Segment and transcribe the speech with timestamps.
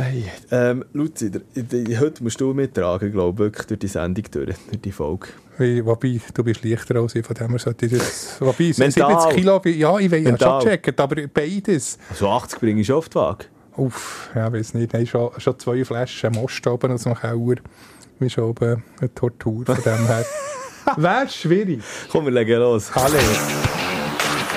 [0.00, 4.54] Hey, ähm, Luzi, der, der, heute musst du mittragen, glaube ich, durch die Sendung durch,
[4.70, 5.28] durch die Folge.
[5.58, 8.36] Wie, wobei, du bist leichter als ich, von dem her sollte ich das...
[8.38, 9.20] Wobei, Mental.
[9.22, 11.98] 70 Kilo, ja, ich will ja schon checken, aber beides.
[12.10, 13.46] Also 80 bringe ich die Waage.
[13.76, 17.56] Uff, ja, weiß nicht, nein, schon, schon zwei Flaschen Most oben aus dem Keller.
[18.20, 20.24] Ist schon oben eine Tortur von dem her.
[20.96, 21.82] Wäre schwierig.
[22.10, 22.90] Komm, wir legen los.
[22.94, 23.18] Alle.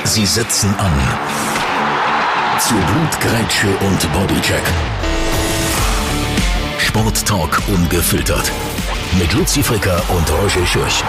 [0.03, 0.91] Sie setzen an.
[2.59, 4.90] Zu Blutgrätsche und Bodycheck.
[6.91, 8.51] Sporttalk ungefiltert.
[9.17, 11.01] Mit Luzi Fricker und Roger Schürch.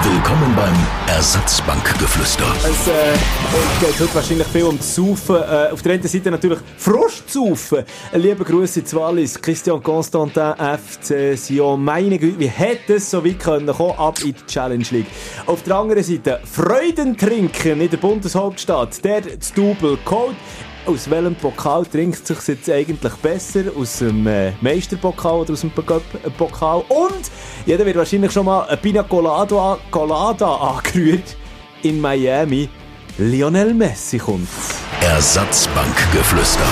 [0.00, 0.74] Willkommen beim
[1.06, 2.46] Ersatzbankgeflüster.
[2.60, 5.36] Es äh, und geht heute wahrscheinlich viel um das Saufen.
[5.36, 7.84] Äh, auf der einen Seite natürlich Frustsaufen.
[8.10, 11.84] Ein lieber Gruß ins Wallis, Christian Constantin, FC Sion.
[11.84, 15.08] Meine Güte, wie hätte es so weit können kommen, ab in die Challenge League.
[15.44, 19.04] Auf der anderen Seite Freuden trinken in der Bundeshauptstadt.
[19.04, 20.36] Der das Double Code.
[20.88, 23.64] Aus welchem Pokal trinkt es sich jetzt eigentlich besser?
[23.78, 26.82] Aus dem äh, Meisterpokal oder aus dem Pokal?
[26.88, 27.30] Und
[27.66, 31.36] jeder wird wahrscheinlich schon mal ein Pina Colada, Colada angerührt.
[31.82, 32.70] In Miami.
[33.18, 34.48] Lionel Messi kommt.
[35.02, 36.64] Ersatzbankgeflüster.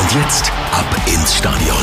[0.00, 1.76] Und jetzt ab ins Stadion.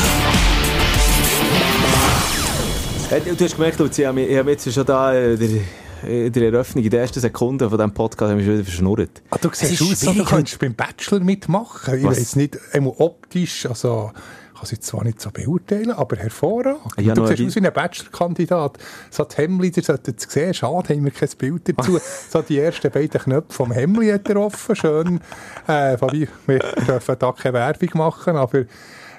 [3.09, 5.59] Äh, Du hast gemerkt, Luzi, ich habe jetzt schon da äh, der,
[6.03, 8.65] in der Eröffnung, in den ersten Sekunden von diesem Podcast, habe ich mich schon wieder
[8.65, 9.21] verschnurrt.
[9.29, 11.97] Ah, du siehst aus, als du könntest beim Bachelor mitmachen.
[11.97, 16.17] Ich weiß nicht, einmal optisch, also ich kann es jetzt zwar nicht so beurteilen, aber
[16.17, 16.81] hervorragend.
[16.99, 18.77] Ja, du siehst aus wie ein Bachelor-Kandidat.
[19.09, 21.99] So die Hemmli, ihr solltet es sehen, schade, haben wir kein Bild dazu.
[22.29, 25.19] so die ersten beiden Knöpfe vom Hemmli hat er offen, schön.
[25.67, 28.65] Äh, wobei, wir dürfen da keine Werbung machen, aber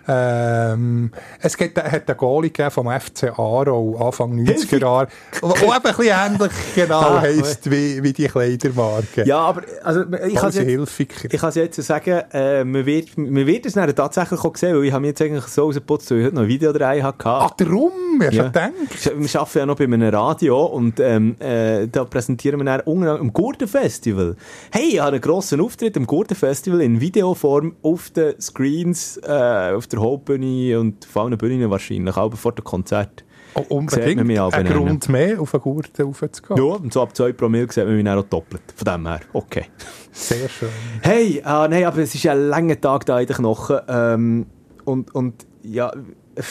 [0.08, 5.08] ähm, es gibt, hat einen Goalie gegeben vom FC Aarau, Anfang 90er Jahre,
[5.40, 9.24] der eben ein bisschen ähnlich genau heisst wie, wie die Kleidermarke.
[9.24, 13.74] Ja, aber also, ich kann es jetzt, ich sagen, äh, man, wird, man wird es
[13.74, 16.42] dann tatsächlich auch sehen, weil ich habe jetzt eigentlich so rausgeputzt, weil ich heute noch
[16.42, 17.26] ein Video dabei hatte.
[17.28, 17.92] Ah, darum?
[18.20, 18.42] Ja, Ja.
[18.44, 18.72] gedacht.
[19.16, 23.20] Wir arbeiten ja noch bei einem Radio und ähm, äh, da präsentieren wir dann anderem
[23.20, 24.36] am Gurtenfestival.
[24.70, 29.86] Hey, ich habe einen grossen Auftritt am Gurtenfestival in Videoform auf den Screens, äh, auf
[29.92, 33.24] der Hauptbühne und auf allen Bühnen wahrscheinlich, auch vor dem Konzert.
[33.54, 34.24] Oh, Sieht man unbedingt.
[34.26, 34.86] mich auch Ein benennen.
[34.86, 36.56] Grund mehr, auf eine Gurte raufzugehen.
[36.56, 38.62] Ja, und so ab 2 Promille sieht man mich dann auch doppelt.
[38.74, 39.66] Von dem her, okay.
[40.10, 40.70] Sehr schön.
[41.02, 43.78] Hey, ah, nein, aber es ist ja ein langer Tag da in den Knochen.
[43.88, 44.46] Ähm,
[44.84, 45.92] und, und ja,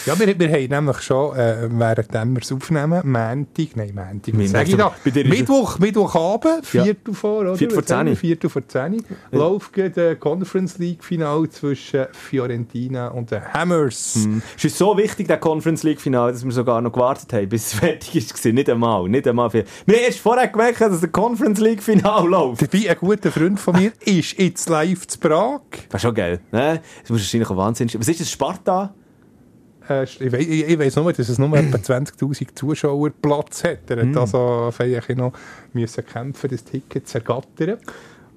[0.05, 4.69] Ja, wir, wir haben nämlich schon, äh, während wir es aufnehmen, Montag, nein, Montag, was
[4.69, 4.93] ich da?
[5.23, 6.83] Mittwoch, Mittwochabend, Ja.
[6.83, 7.55] Viertel vor, oder?
[7.55, 8.15] Viertel vor zehn.
[8.15, 9.03] Viertel vor zehn.
[9.31, 14.15] Läuft gerade ein Conference League Final zwischen Fiorentina und den Hammers.
[14.23, 14.41] Hm.
[14.57, 17.73] Es ist so wichtig, der Conference League Final, dass wir sogar noch gewartet haben, bis
[17.73, 18.45] es fertig ist.
[18.45, 19.65] Nicht einmal, nicht einmal viel.
[19.85, 22.61] Wir haben erst vorher gemerkt, dass der Conference League Final läuft.
[22.61, 25.61] Dabei, ein guter Freund von mir ist jetzt live zu Prag.
[25.89, 26.81] Das ist schon geil, ne?
[27.01, 27.99] Das muss wahrscheinlich ein Wahnsinn sein.
[28.01, 28.93] Was ist das, Sparta?
[29.91, 33.89] Äh, ich, weiss, ich, weiss nur, dass es nur etwa 20'000 Zuschauer Platz hat.
[33.89, 35.33] Er hat also vielleicht noch
[35.73, 37.77] müssen kämpfen, das Ticket zu ergattern.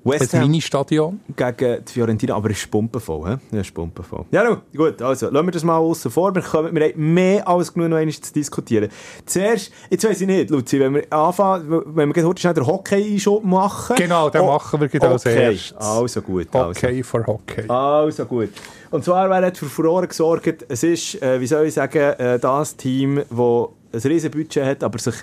[0.05, 1.21] West Ham Mini-Stadion.
[1.35, 3.31] gegen die Fiorentina, aber es ist pumpenvoll?
[3.31, 4.25] Ja, es ist pumpenvoll.
[4.31, 6.35] Ja, no, gut, also, lassen wir das mal außen vor.
[6.35, 8.91] Wir, kommen, wir haben mehr als genug noch einmal zu diskutieren.
[9.27, 13.45] Zuerst, jetzt weiss ich nicht, Luzi, wenn wir anfangen, wenn wir heute schnell den Hockey-Einschub
[13.45, 13.97] machen.
[13.97, 15.53] Genau, den Oh, machen wir als okay.
[15.53, 15.77] erstes.
[15.77, 16.69] Also gut, also.
[16.69, 17.69] Hockey for Hockey.
[17.69, 18.51] Also gut.
[18.91, 20.67] Und zwar, wer hat für Furore gesorgt?
[20.69, 24.85] Es ist, äh, wie soll ich sagen, äh, das Team, das ein riesen Budget hat,
[24.85, 25.15] aber sich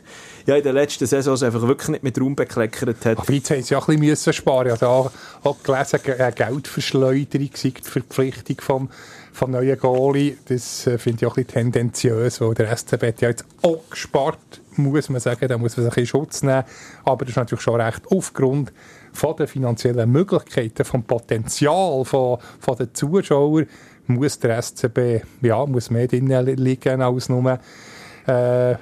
[0.46, 3.20] ja, in den letzten Saisons einfach wirklich nicht mit Raum bekleckert hat.
[3.20, 4.74] Aber jetzt haben sie auch ein bisschen müssen sparen.
[4.74, 5.12] Ich habe
[5.44, 8.90] auch, gelesen, eine Geldverschleuderung sei die Verpflichtung vom,
[9.34, 10.38] vom neuen Goalie.
[10.46, 13.82] Das äh, finde ich auch ein bisschen tendenziös, weil der SCB hat ja jetzt auch
[13.90, 15.48] gespart, muss man sagen.
[15.48, 16.64] Da muss man sich in Schutz nehmen.
[17.04, 18.72] Aber das ist natürlich schon recht aufgrund
[19.14, 23.68] von den finanziellen Möglichkeiten, vom Potenzial von, von den Zuschauern,
[24.08, 27.60] muss der SCB ja, muss mehr drin liegen als nur
[28.32, 28.76] äh,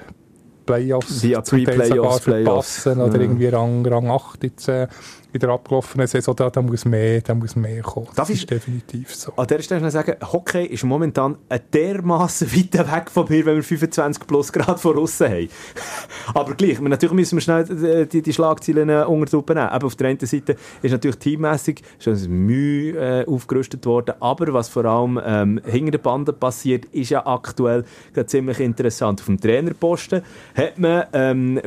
[0.66, 2.82] Playoffs, sogar Pre-Playoffs, Playoffs.
[2.82, 3.20] verpassen oder Ja.
[3.22, 4.86] irgendwie Rang, Rang 8 jetzt, äh,
[5.32, 8.06] in der abgelaufenen Saison, da, da, muss mehr, da muss mehr kommen.
[8.06, 9.32] Darf das ich- ist definitiv so.
[9.36, 13.62] An dieser Stelle sagen, Hockey ist momentan ein dermassen weit weg von mir, wenn wir
[13.62, 15.48] 25 plus Grad von außen haben.
[16.34, 19.68] Aber gleich, natürlich müssen wir schnell äh, die, die Schlagzeilen äh, unter die Lupe nehmen.
[19.68, 24.52] Aber auf der einen Seite ist natürlich teammässig schon ein Mühe äh, aufgerüstet worden, aber
[24.52, 27.84] was vor allem ähm, hinter den Banden passiert, ist ja aktuell
[28.26, 29.20] ziemlich interessant.
[29.20, 30.22] Auf dem Trainerposten
[30.54, 31.60] hat man ähm,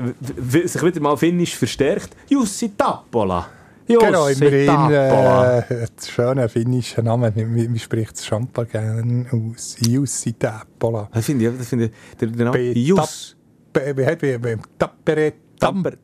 [0.65, 2.15] sich wieder mal finnisch verstärkt.
[2.29, 3.47] Jussi Tappola.
[3.87, 9.75] Jussi Genau, immerhin äh, das schöne finnische Name, wie, wie, spricht es Champa gerne aus?
[9.79, 11.09] Jussi Täppola.
[11.13, 13.35] Das finde ich, das finde ich, der, der Name Jus.
[13.73, 14.05] Wie,
[15.65, 15.97] Tampere.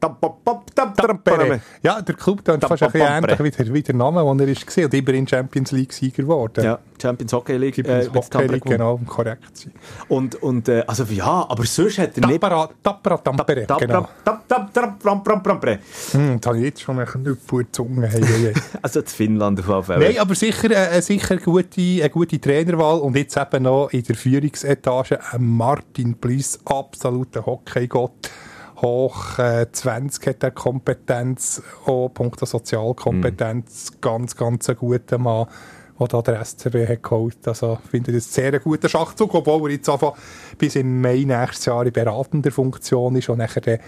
[1.81, 3.33] Ja, der Club dann fast ein bisschen Tampere.
[3.33, 6.63] ähnlich wie der, wie der Name, den er gesehen und immerhin Champions League-Sieger geworden.
[6.63, 7.75] Ja, Champions Hockey League.
[7.75, 9.73] Champions äh, Hockey Tampere League, genau, um korrekt zu sein.
[10.07, 12.41] Und, und äh, also ja, aber sonst hat er nicht...
[12.41, 14.01] Tappara Tampere, genau.
[14.01, 14.19] Tap.
[16.11, 18.09] Hm, jetzt habe ich jetzt schon einen Knüppel Zunge.
[18.81, 20.00] Also das Finnland auf jeden Fall.
[20.00, 24.03] Nein, aber sicher, äh, sicher eine, gute, eine gute Trainerwahl und jetzt eben noch in
[24.03, 28.29] der Führungsetage ein Martin Bliss, absoluter Hockeygott.
[28.81, 35.47] Hoch äh, 20 hat er Kompetenz, auch punkto Sozialkompetenz, ganz, ganz ein guter Mann,
[35.99, 37.47] der da der SCB hat geholt.
[37.47, 40.13] Also ich finde das sehr einen guten Schachzug, obwohl er jetzt einfach
[40.57, 43.79] bis im Mai nächstes Jahr in beratender Funktion ist und nachher dann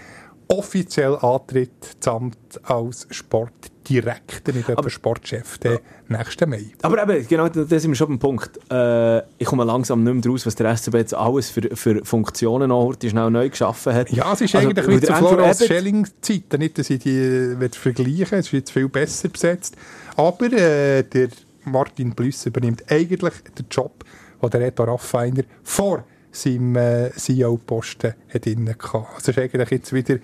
[0.52, 5.78] offiziell antritt, das Amt als Sportdirektor, nicht etwa Sportchef, den
[6.08, 6.66] nächsten Mai.
[6.82, 8.58] Aber eben, genau, da sind wir schon beim Punkt.
[8.70, 12.68] Äh, ich komme langsam nicht mehr raus, was der SCB jetzt alles für, für Funktionen
[12.68, 14.10] noch heute schnell neu geschaffen hat.
[14.10, 16.58] Ja, es ist Also, eigentlich wie der zu Florence Schelling-Zeiten.
[16.58, 19.76] Nicht, dass ich die vergleichen es ist jetzt viel besser besetzt.
[20.16, 21.28] Aber äh, der
[21.64, 24.04] Martin Plüss übernimmt eigentlich den Job,
[24.42, 29.06] den der Reto Raffiner vor seinem äh, CEO-Posten hat inne hatte.
[29.14, 30.16] Also ist eigentlich jetzt wieder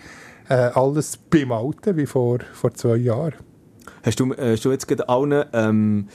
[0.49, 3.35] äh, alles beim Alten wie vor, vor zwei Jahren.
[4.03, 6.09] Hast du, äh, hast du jetzt gerade allen ähm,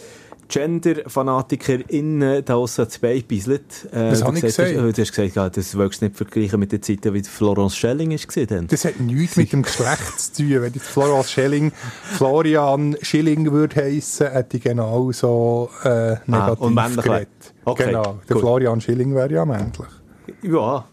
[0.48, 3.64] Gender-FanatikerInnen da aussen zu Bein gebisselt?
[3.92, 6.60] Äh, Das du habe ich gesagt äh, Du hast gesagt, das willst du nicht vergleichen
[6.60, 8.46] mit den Zeiten, wie Florence Schelling war.
[8.46, 8.68] Dann.
[8.68, 10.62] Das hat nichts mit dem Geschlecht zu tun.
[10.62, 11.72] Wenn jetzt Florian Schilling
[12.18, 17.28] Florian Schilling würde heissen, hätte ich genauso äh, negativ und männlich geredet.
[17.66, 18.20] Okay, Genau.
[18.28, 18.40] Der gut.
[18.42, 19.88] Florian Schilling wäre ja männlich.
[20.42, 20.86] Ja.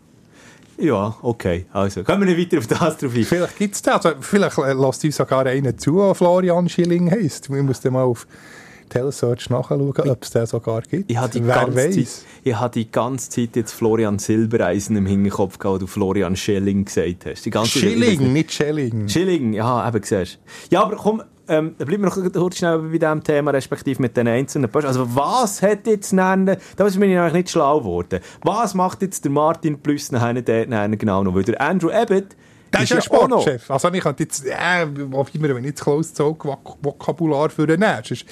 [0.78, 1.66] Ja, okay.
[1.74, 3.24] Also, kommen wir nicht weiter auf das drauf ein.
[3.24, 4.06] Vielleicht gibt es das.
[4.06, 7.52] Also, vielleicht äh, lässt uns sogar einen zu, der Florian Schilling heisst.
[7.52, 8.26] Wir müssen mal auf
[8.90, 11.10] Telesearch nachschauen, ob es den sogar gibt.
[11.10, 11.90] Ich habe die, Wer ganze?
[11.90, 12.08] Zeit,
[12.44, 16.84] ich habe die ganze Zeit jetzt Florian Silbereisen im Hinterkopf gehabt, wo du Florian Schelling
[16.84, 17.46] gesagt hast.
[17.46, 19.08] Die ganze Zeit- Schilling, nicht Schilling.
[19.08, 20.38] Schilling, ja, eben, siehst.
[20.70, 24.28] Ja, aber komm, ähm, bleiben wir noch kurz schnell bei diesem Thema, respektive mit den
[24.28, 24.86] einzelnen Posten.
[24.88, 28.20] Also, was hat jetzt nennen, da bin ich eigentlich nicht schlau geworden.
[28.42, 31.34] Was macht jetzt der Martin Plus nachher dort nachher genau noch?
[31.34, 32.26] Weil der Andrew Abbott,
[32.70, 33.68] Das ist auch noch- Sportchef.
[33.68, 38.26] Also ich könnte jetzt, äh, wobei wir, wenn ich jetzt close Vokabular für den sonst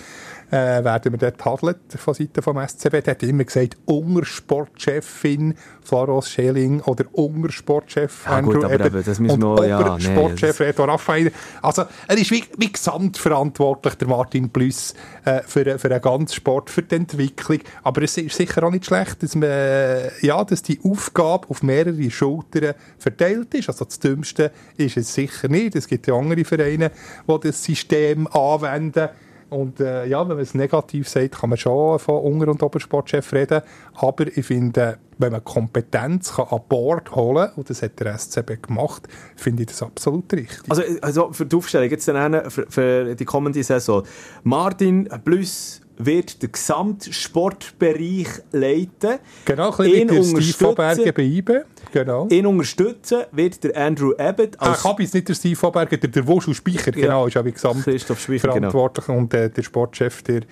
[0.51, 3.03] äh, werden wir dort tadelt von Seiten vom SCB.
[3.03, 9.05] Der hat immer gesagt, Ungersportchefin Florence Schelling oder Ungersportchef Ja, gut, Andrew aber Abbott eben,
[9.05, 11.33] das müssen und wir- ja, Obersportchef nee, Reto Raffaele.
[11.63, 16.71] Also er ist wie, wie gesamtverantwortlich, der Martin Plüss, äh, für, für den ganzen Sport,
[16.71, 17.61] für die Entwicklung.
[17.83, 21.63] Aber es ist sicher auch nicht schlecht, dass, man, äh, ja, dass die Aufgabe auf
[21.63, 23.69] mehrere Schultern verteilt ist.
[23.69, 25.75] Also das Dümmste ist es sicher nicht.
[25.75, 26.91] Es gibt ja andere Vereine,
[27.29, 29.09] die das System anwenden.
[29.51, 33.33] Und äh, ja, wenn man es negativ sagt, kann man schon von Unter- und Obersportchef
[33.33, 33.63] reden.
[33.95, 38.19] Aber ich finde, wenn man Kompetenz kann an Bord holen kann, und das hat der
[38.19, 40.61] SCB gemacht, finde ich das absolut richtig.
[40.69, 44.03] Also, also für die Aufstellung jetzt dann für, für die kommende Saison.
[44.45, 49.19] Martin Plus wird den Gesamtsportbereich leiten.
[49.45, 51.65] genau, ein bisschen der Steve von Bergen bleiben.
[51.93, 52.29] Genau.
[52.29, 55.73] Ihn unterstützen wird der Andrew Abbott Ah, als ich habe jetzt nicht der Steve von
[55.73, 58.71] Bergen, der, der Wuschel Speicher, genau, ist ja wie gesamt Christoph Speicher, genau.
[58.71, 60.43] verantwortlich und äh, der Sportchef, der,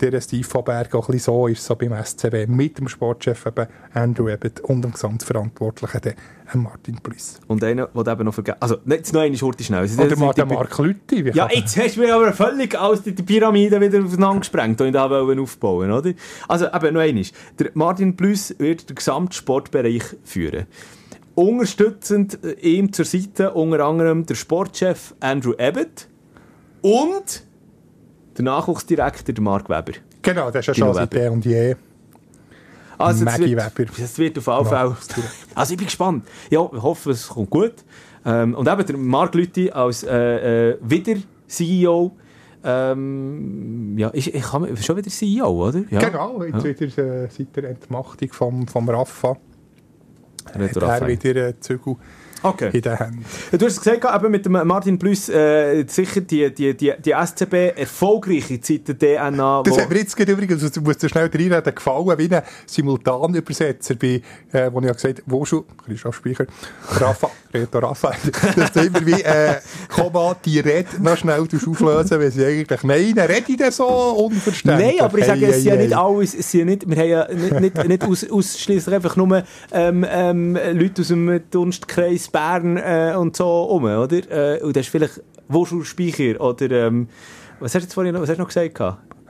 [0.00, 3.46] der Steve von Bergen, auch ein bisschen so ist, so beim SCB, mit dem Sportchef
[3.46, 6.14] eben Andrew Abbott und dem Gesamtverantwortlichen, der
[6.58, 7.40] Martin Bliss.
[7.46, 8.58] und einer, der eben noch vergessen.
[8.60, 9.80] Also, jetzt noch eine Schurte schnell.
[9.80, 11.30] Also, Oder der Mark Lütti.
[11.34, 14.92] Ja, jetzt hast du mir aber völlig aus die Pyramide wieder aufeinander gesprengt, die ich
[14.92, 16.12] da aufbauen oder?
[16.48, 17.24] Also, eben noch einmal.
[17.58, 20.66] Der Martin Plus wird den Gesamtsportbereich führen.
[21.34, 26.06] Unterstützend äh, ihm zur Seite unter anderem der Sportchef Andrew Abbott
[26.80, 27.42] und
[28.36, 29.98] der Nachwuchsdirektor der Mark Weber.
[30.22, 31.74] Genau, das ist ja schon seit der und je.
[32.98, 33.92] Also, das Maggie wird, Weber.
[33.98, 34.96] das wird auf jeden Fall.
[35.54, 36.26] Also, ich bin gespannt.
[36.50, 37.74] Ja, ich hoffe, es kommt gut.
[38.24, 42.12] Ähm, und eben der Mark Lüthi als äh, äh, wieder CEO.
[42.66, 45.84] Ähm, ja, ich, ich kann, schon wieder CEO, oder?
[45.90, 45.98] Ja.
[46.00, 49.36] Genau, jetzt wieder äh, seit der Entmachtung vom, vom Rafa.
[50.46, 50.56] Hat
[51.00, 51.96] er wieder äh, Zügel
[52.44, 52.70] Okay.
[52.72, 53.24] in den Händen.
[53.52, 57.72] Du hast gesagt, eben mit dem Martin Plus, äh, sicher die, die, die, die SCB
[57.74, 59.62] erfolgreiche Zeit der DNA.
[59.62, 63.94] Das hat mir jetzt gerade übrigens, du musst so schnell reinreden, gefallen, wie ein Simultanübersetzer
[63.94, 64.20] bei,
[64.52, 66.46] äh, wo ich ja gesagt habe, wo schon, Christoph Speicher,
[66.90, 68.16] Rafa, Reto Raphael,
[68.56, 69.56] dass du immer wie, äh,
[69.88, 74.96] Komma, die Red noch schnell auflösen, weil sie eigentlich meinen, rede ich denn so unverständlich?
[74.96, 76.96] Nein, aber ich sage, Hey, es sind ja nicht alles, es sind ja nicht, wir
[76.96, 82.28] haben ja nicht, nicht, nicht aus, ausschließlich einfach nur ähm, ähm, Leute aus dem Dunstkreis
[82.28, 84.56] Bern äh, und so rum, oder?
[84.56, 87.08] Äh, und das ist vielleicht Wuschelspeicher oder, ähm,
[87.60, 88.80] was hast du jetzt vorhin noch, was hast du noch gesagt?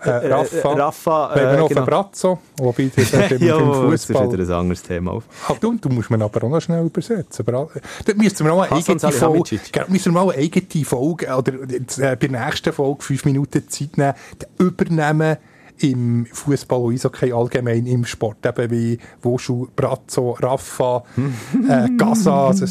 [0.05, 0.73] Äh, Rafa.
[0.73, 1.81] Äh, Rafa Wenn wir äh, noch auf genau.
[1.83, 3.57] den Brazzo, wobei das ist im ja,
[3.93, 4.33] ist Fußball.
[4.33, 5.13] wieder ein anderes Thema.
[5.13, 5.25] Auf.
[5.49, 7.45] Ach, du, du musst mir aber auch noch schnell übersetzen.
[7.55, 7.69] All-
[8.05, 9.59] da müssen wir mal eine eigene Folge.
[9.73, 13.69] Genau, müssen wir mal eine eigene Folge, oder äh, bei der nächsten Folge fünf Minuten
[13.69, 15.37] Zeit nehmen, die übernehmen
[15.79, 21.03] im Fußball und Eishockey allgemein im Sport, eben wie Woschu, Brazzo, Rafa,
[21.69, 22.67] äh, Gaza, also,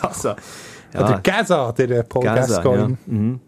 [0.00, 0.36] Gaza.
[0.94, 2.96] oder Gaza, der äh, Paul Gaza, Gascoigne.
[3.06, 3.12] ja.
[3.14, 3.40] Mhm.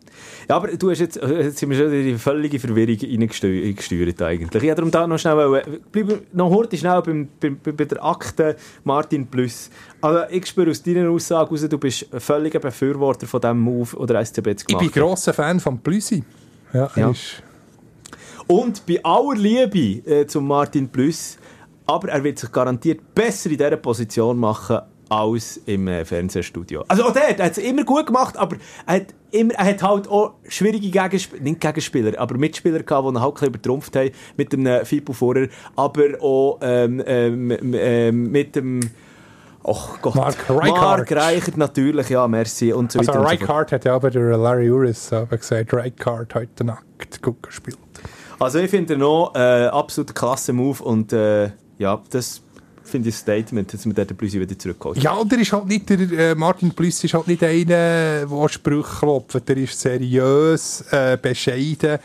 [0.52, 4.20] Ja, aber du hast jetzt, jetzt sind wir schon in die völlige Verwirrung reingesteu- eingesteuert
[4.20, 4.62] eigentlich.
[4.62, 8.04] Ich wollte darum da noch schnell, wollen- bleib noch heute schnell beim, beim, bei der
[8.04, 9.70] Akte Martin Plus.
[10.02, 13.96] Also ich spüre aus deiner Aussage raus, du bist ein völliger Befürworter von diesem Move,
[13.96, 16.22] oder SCB jetzt Ich gemacht bin grosser Fan von Plüsi.
[16.74, 17.10] Ja, Ja.
[17.10, 17.42] ist...
[18.46, 21.38] Und bei aller Liebe äh, zum Martin Plus,
[21.86, 26.84] aber er wird sich garantiert besser in dieser Position machen als im äh, Fernsehstudio.
[26.88, 28.56] Also auch dort, er hat es immer gut gemacht, aber
[28.86, 33.12] er hat, immer, er hat halt auch schwierige Gegenspieler, nicht Gegenspieler, aber Mitspieler gehabt, die
[33.12, 38.80] ihn halt übertrumpft haben, mit dem Fipo vorher, aber auch ähm, ähm, ähm, mit dem
[39.64, 40.16] Och Gott.
[40.16, 40.80] Mark Reichart.
[40.80, 42.72] Mark Reichert natürlich, ja, merci.
[42.72, 46.64] Und so Also weiter und so hat ja aber der Larry Uris gesagt, Rijkaard heute
[46.64, 47.78] Nacht gut gespielt.
[48.40, 52.42] Also ich finde noch äh, absolut klasse Move und äh, ja, das
[52.84, 54.98] finde ich ein Statement, dass man dort den Blüsi wieder zurückholt.
[55.02, 58.48] Ja, und er ist halt nicht, der äh, Martin Plüss ist halt nicht einer, der
[58.48, 59.48] Sprüche klopft.
[59.48, 61.98] Er ist seriös, äh, bescheiden.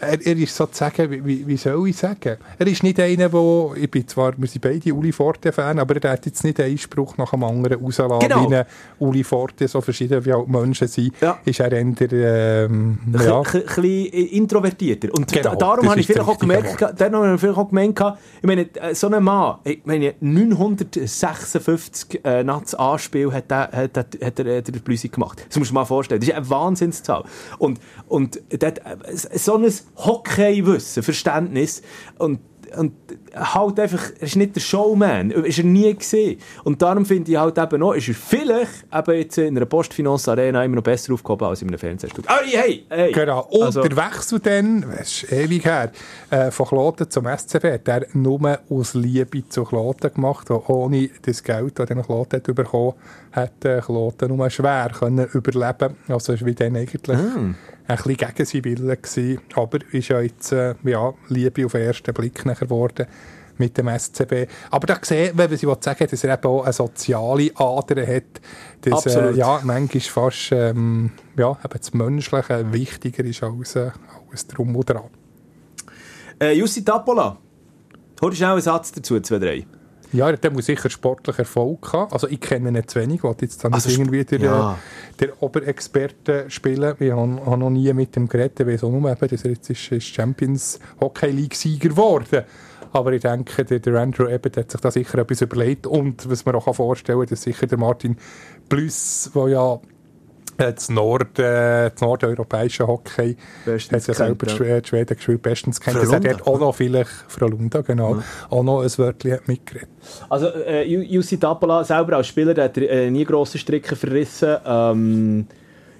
[0.00, 2.36] Er, er ist sozusagen, wie- wie, wie soll ich sagen?
[2.58, 6.12] Er ist nicht einer, der, ich bin zwar, wir sind beide Uli Forte-Fan, aber er
[6.12, 8.50] hat jetzt nicht einen Spruch nach dem anderen rauslassen, Genau.
[8.50, 8.62] wie
[9.04, 11.38] Uli Forte, so verschieden wie auch Menschen sind, Ja.
[11.44, 13.40] ist er eher, ähm, Ein ja.
[13.42, 15.08] ein introvertierter.
[15.14, 17.98] Und Genau, da, darum habe ich vielleicht auch gemerkt, dann habe ich vielleicht auch gemeint,
[18.40, 23.96] ich meine, äh, so ein Mann, ich meine, 956 äh, Nats Anspiel hat, der, hat,
[23.96, 25.44] hat, hat der, der Blüsi gemacht.
[25.48, 26.20] Das musst du dir mal vorstellen.
[26.20, 27.24] Das ist eine Wahnsinnszahl.
[27.58, 31.82] Und, und dort, äh, so ein Hockey-Wissen, Verständnis
[32.18, 32.40] und
[32.76, 32.92] und
[33.32, 36.40] halt einfach, er ist nicht der Showman, ist er nie gesehen.
[36.64, 40.28] Und darum finde ich halt eben auch, ist er vielleicht eben jetzt in einer Postfinance
[40.30, 42.28] Arena immer noch besser aufgehoben als in einem Fernsehstudio.
[42.28, 43.12] Aber hey, hey!
[43.12, 43.46] Genau.
[43.50, 45.92] Und Also- der Wechsel dann, es ist ewig her,
[46.30, 50.50] äh, von Kloten zum SCB, hat er nur aus Liebe zu Kloten gemacht.
[50.50, 52.94] Und ohne das Geld, das er Kloten hat bekommen
[53.30, 57.54] hat äh, Kloten nur schwer können überleben Also war wie dann eigentlich Ah.
[57.88, 59.40] Ein bisschen gegen seinen Willen gewesen.
[59.54, 63.06] Aber ist ja jetzt äh, ja, Liebe auf den ersten Blick nachher geworden
[63.58, 64.48] mit dem SCB.
[64.70, 68.06] Aber da sieht man, was ich sagen will, dass er eben auch eine soziale Ader
[68.06, 68.40] hat.
[68.82, 73.90] Dass, äh, ja, manchmal fast ähm, ja, eben das Menschliche wichtiger ist als äh,
[74.28, 75.10] alles drum und dran.
[76.38, 77.38] Äh, Jussi Tappola,
[78.20, 79.66] hol dir schnell einen Satz dazu, zwei, drei.
[80.12, 82.12] Ja, der muss sicher sportlich Erfolg haben.
[82.12, 84.78] Also ich kenne ihn zu wenig, wollte jetzt dann Also irgendwie der, ja.
[85.20, 86.94] der Oberexperte spielen.
[86.98, 89.50] Ich habe habe noch nie mit dem geredet, ich weiss auch nur, eben, dass er
[89.50, 92.44] jetzt ist, ist Champions Hockey League Sieger geworden.
[92.92, 95.86] Aber ich denke, der, der Andrew Ebbett hat sich da sicher etwas überlegt.
[95.86, 98.16] Und was man auch vorstellen kann, dass sicher der Martin
[98.68, 99.80] Plüss, der ja
[100.56, 104.84] das, Nord, äh, das nordeuropäische Hockey Bestens hat ja kennt, selber ja.
[104.84, 105.96] Schweden gespielt, bestens kennt.
[105.96, 106.30] Dass er Frölunda.
[106.32, 109.88] dort auch noch vielleicht, Frölunda, genau, auch noch ein Wörtchen hat mitgeredet.
[110.28, 114.56] Also, äh, Ju- Jussi Tappola selber als Spieler, der hat äh, nie grosse Stricke verrissen.
[114.64, 115.46] Ähm,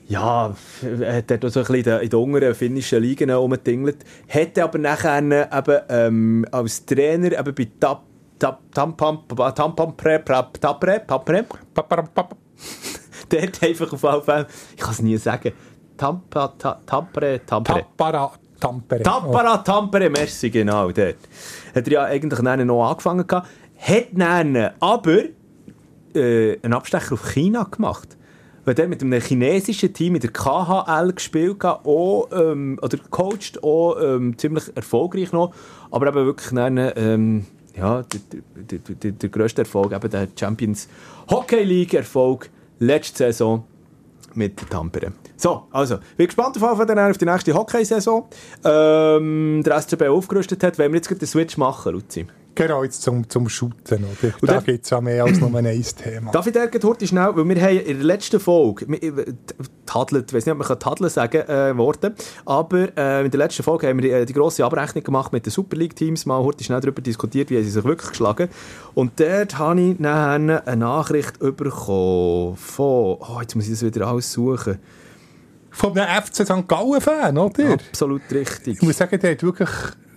[0.09, 0.55] ja,
[1.01, 3.99] er hat dort so ein bisschen in den- in den unteren finnischen Ligen rumgetingelt.
[4.27, 8.03] Hätte aber nachher eben, ähm, als Trainer eben bei Tap,
[8.39, 9.21] Tap, Tampam,
[9.55, 11.45] Tampampre, Prap, Tapre, Papre.
[13.41, 15.53] dort einfach auf Fall, ich kann es nie sagen,
[15.97, 17.75] Tampa, ta, Tampre, Tampre.
[17.75, 19.03] Tappara Tampere.
[19.03, 21.17] Tappara Tampere, merci, genau, dort.
[21.75, 23.49] Hat er ja eigentlich dann noch angefangen gehabt.
[23.79, 25.25] Hat dann aber
[26.15, 28.17] äh, einen Abstecher auf China gemacht.
[28.65, 33.63] Weil der mit einem chinesischen Team in der KHL gespielt hat, auch, ähm, oder coacht,
[33.63, 35.55] auch ähm, ziemlich erfolgreich noch.
[35.93, 38.21] Aber eben wirklich dann, ähm, ja, der,
[38.57, 40.89] der, der, der, der grösste Erfolg, eben der Champions
[41.31, 43.65] Hockey League Erfolg letzte Saison
[44.35, 45.13] mit Tampere.
[45.37, 48.27] So, also, bin gespannt auf, Fall auf die nächste Hockey-Saison.
[48.65, 52.27] Ähm, der SCB aufgerüstet hat, wenn wir jetzt den Switch machen, Luzi.
[52.57, 54.05] Genau, jetzt zum, zum Shooten.
[54.05, 54.33] Oder?
[54.41, 56.33] Und da gibt es ja mehr als nur ein Thema.
[56.33, 59.35] Darf ich dir heute schnell, weil wir haben in der letzten Folge, äh,
[59.85, 62.15] tadelt, ich weiß nicht, ob man tadeln sagen äh, Worte,
[62.47, 65.45] aber äh, in der letzten Folge haben wir die, äh, die grosse Abrechnung gemacht mit
[65.45, 68.49] den Super League-Teams, mal heute schnell darüber diskutiert, wie sie sich wirklich geschlagen
[68.95, 74.07] Und dort habe ich nachher eine Nachricht bekommen von, oh, jetzt muss ich das wieder
[74.07, 74.79] alles suchen.
[75.71, 76.67] Von einem FC St.
[76.67, 77.73] Gallen-Fan, oder?
[77.75, 78.77] Absolut richtig.
[78.77, 79.69] Ich muss sagen, der hat wirklich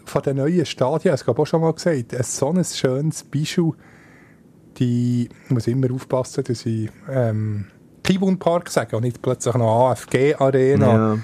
[0.10, 3.24] von den neuen Stadien, das habe ich auch schon mal gesagt, ein so ein schönes
[3.24, 3.72] Beispiel.
[4.78, 7.66] Die, ich muss immer aufpassen, dass ich ähm,
[8.04, 10.94] Kibun Park sage und nicht plötzlich noch AFG Arena.
[10.94, 11.18] Ja.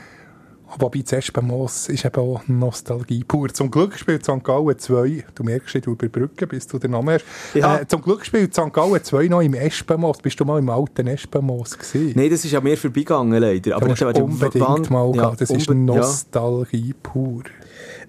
[0.78, 3.48] Wobei das Espenmoos ist eben auch Nostalgie pur.
[3.54, 4.44] Zum Glück spielt St.
[4.44, 7.26] Gallen 2, du merkst, du überbrücken, bis du den Namen hast.
[7.54, 7.78] Ja.
[7.80, 8.74] Äh, zum Glück spielt St.
[8.74, 10.18] Gallen 2 noch im Espenmoos.
[10.18, 12.14] Bist du mal im alten Espenmoos gewesen?
[12.16, 13.76] Nein, das ist an mir vorbeigegangen, leider.
[13.78, 15.34] Aber das musst unbedingt mal ja.
[15.38, 15.98] Das ist unbe- ja.
[16.02, 17.44] Nostalgie pur.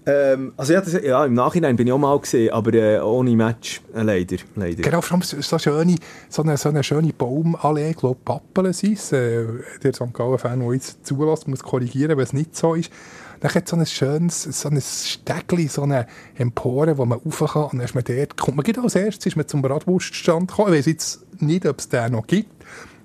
[0.08, 3.34] Ähm, also ja, das, ja, im Nachhinein bin ich auch mal gesehen, aber äh, ohne
[3.34, 4.82] Match, äh, leider, leider.
[4.82, 5.96] Genau, vor allem so, schöne,
[6.28, 9.10] so, eine, so eine schöne Baumallee, ich glaube Pappelen sind es.
[9.10, 9.46] Äh,
[9.82, 10.14] der St.
[10.14, 12.92] Gallen-Fan, der jetzt zulässt, muss korrigieren, wenn es nicht so ist.
[13.40, 17.64] Dann hat so ein schönes, so ein Stegli, so eine Empore, wo man rauf kann.
[17.64, 20.72] Und dann ist man dort, kommt man gerade als erstes ist man zum Bratwurststand gekommen.
[20.72, 22.48] Ich weiss jetzt nicht, ob es den noch gibt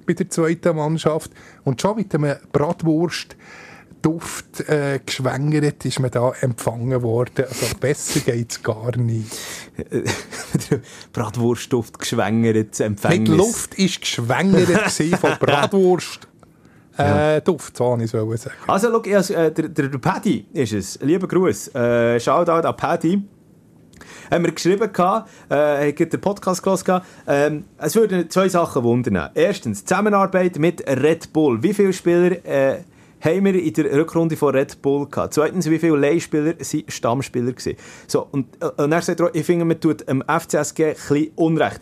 [0.06, 1.32] bei der zweiten Mannschaft.
[1.64, 3.36] Und schon mit einem Bratwurst
[4.02, 7.46] Duft äh, geschwängert ist man da empfangen worden.
[7.48, 9.38] Also besser geht es gar nicht.
[11.14, 13.30] Bratwurstduft geschwängert, Empfängnis.
[13.30, 16.28] Mit Luft war geschwängert von Bratwurst.
[16.98, 18.04] Äh, Duft, so wollte
[18.36, 18.56] ich sagen.
[18.68, 21.00] Also, schau, has- äh, der, der, Paddy ist es.
[21.02, 21.74] Lieber Gruß.
[21.74, 23.22] Äh, Shoutout an Paddy.
[24.30, 29.30] Haben wir geschrieben, gehabt, äh, den Podcast gehabt, ähm, es würden zwei Sachen wundern.
[29.34, 31.62] Erstens, Zusammenarbeit mit Red Bull.
[31.64, 32.80] Wie viele Spieler äh,
[33.22, 35.34] haben wir in der Rückrunde von Red Bull gehabt?
[35.34, 37.54] Zweitens, wie viele Leihspieler sind Stammspieler?
[38.08, 41.82] So, und, äh, und er sagt, ich finde, man tut dem FCSG ein bisschen Unrecht.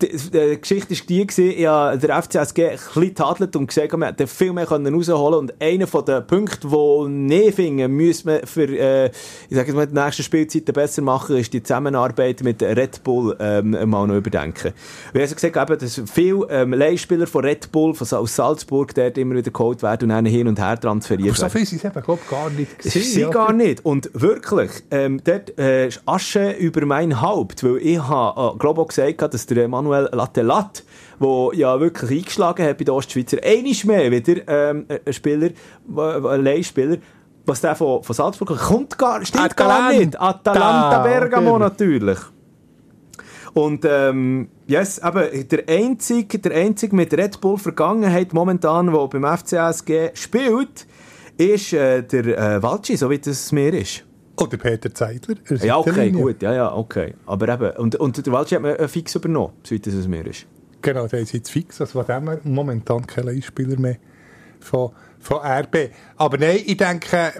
[0.00, 3.92] Die, die Geschichte war die, gewesen, ich habe der FCSG ein bisschen getadelt und gesagt,
[3.92, 8.28] man hätte viel mehr können rausholen Und einer von den Punkten, die ich finde, müssen
[8.28, 9.06] wir für äh,
[9.48, 13.36] ich sage jetzt mal, die nächsten Spielzeiten besser machen, ist die Zusammenarbeit mit Red Bull
[13.40, 14.72] ähm, mal noch überdenken.
[15.12, 18.94] Wir haben also gesagt, eben, dass viele ähm, Leihspieler von Red Bull von, aus Salzburg
[18.94, 21.52] dort immer wieder geholt werden und dann hin und her transferiert Aber so werden.
[21.52, 22.72] viel sind es eben, glaube gar nicht
[23.02, 23.84] ist sie gar nicht.
[23.84, 28.80] Und wirklich, ähm, dort äh, ist Asche über mein Haupt, weil ich habe, äh, glaube
[28.80, 30.84] auch gesagt, dass der Manuel Lattelat,
[31.20, 35.50] der ja wirklich eingeschlagen hat bei den Ostschweizer, einiges mehr wieder ähm, ein Spieler,
[35.96, 36.98] äh, ein Leihspieler,
[37.46, 39.98] was der von, von Salzburg kommt, kommt gar, stimmt gar Atalanta.
[39.98, 40.20] nicht.
[40.20, 41.58] Atalanta Bergamo Genau.
[41.58, 42.18] natürlich.
[43.54, 49.36] Und ähm, yes, eben, der einzige, der einzige mit Red Bull Vergangenheit momentan, der beim
[49.36, 50.86] FCSG spielt,
[51.36, 54.04] ist äh, der äh, Walci, so wie das mir ist.
[54.42, 55.36] Oder Peter Zeidler.
[55.48, 57.14] er Ja, okay, gut, ja, ja, okay.
[57.26, 60.46] Aber eben, und, und der Walci hat mir äh, fix übernommen, das es mir ist.
[60.82, 61.80] Genau, der ist jetzt fix.
[61.80, 63.96] Also von dem her momentan kein Leihspieler mehr
[64.62, 65.90] von, von RB.
[66.16, 67.32] Aber nein, ich denke,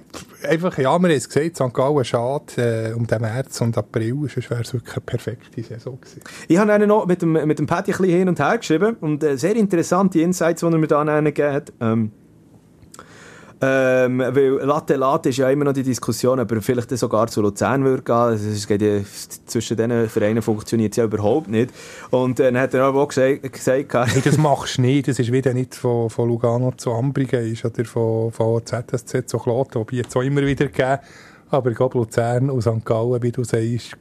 [0.49, 1.75] einfach, ja, wir haben es gesagt, St.
[1.75, 6.01] Gallen schade äh, um den März und April, sonst wäre es wirklich eine perfekte Saison
[6.01, 6.23] gewesen.
[6.49, 8.97] Ich habe dann noch mit dem, mit dem Patty ein bisschen hin und her geschrieben
[9.01, 11.73] und äh, sehr interessante Insights, die er mir da gegeben hat.
[11.81, 12.13] Ähm,
[13.65, 17.41] ähm, weil Latte Latte ist ja immer noch die Diskussion, ob er vielleicht sogar zu
[17.43, 18.15] Luzern würde gehen.
[18.15, 18.99] Also Es geht ja,
[19.47, 21.73] zwischen diesen Vereinen funktioniert es ja überhaupt nicht.
[22.11, 23.95] Und äh, dann hat er aber auch gesagt, gesagt
[24.27, 25.07] das machst du nicht.
[25.07, 29.39] Das ist wieder nicht von, von Lugano zu Ambrigen ist oder von, von ZSC zu
[29.39, 30.99] Kloten, wobei jetzt auch immer wieder gegeben.
[31.51, 32.85] Aber ich glaube, Luzern und St.
[32.85, 33.97] Gallen, wie du sagst,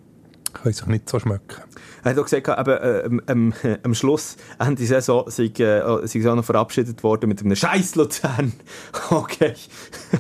[0.54, 1.62] können sich nicht so schmecken.
[2.04, 6.36] Er hat auch gesagt, eben, äh, am, am, Schluss, Ende Saison, sei, äh, sei auch
[6.36, 8.54] noch verabschiedet worden mit einem Scheiß Luzern.
[9.10, 9.54] okay.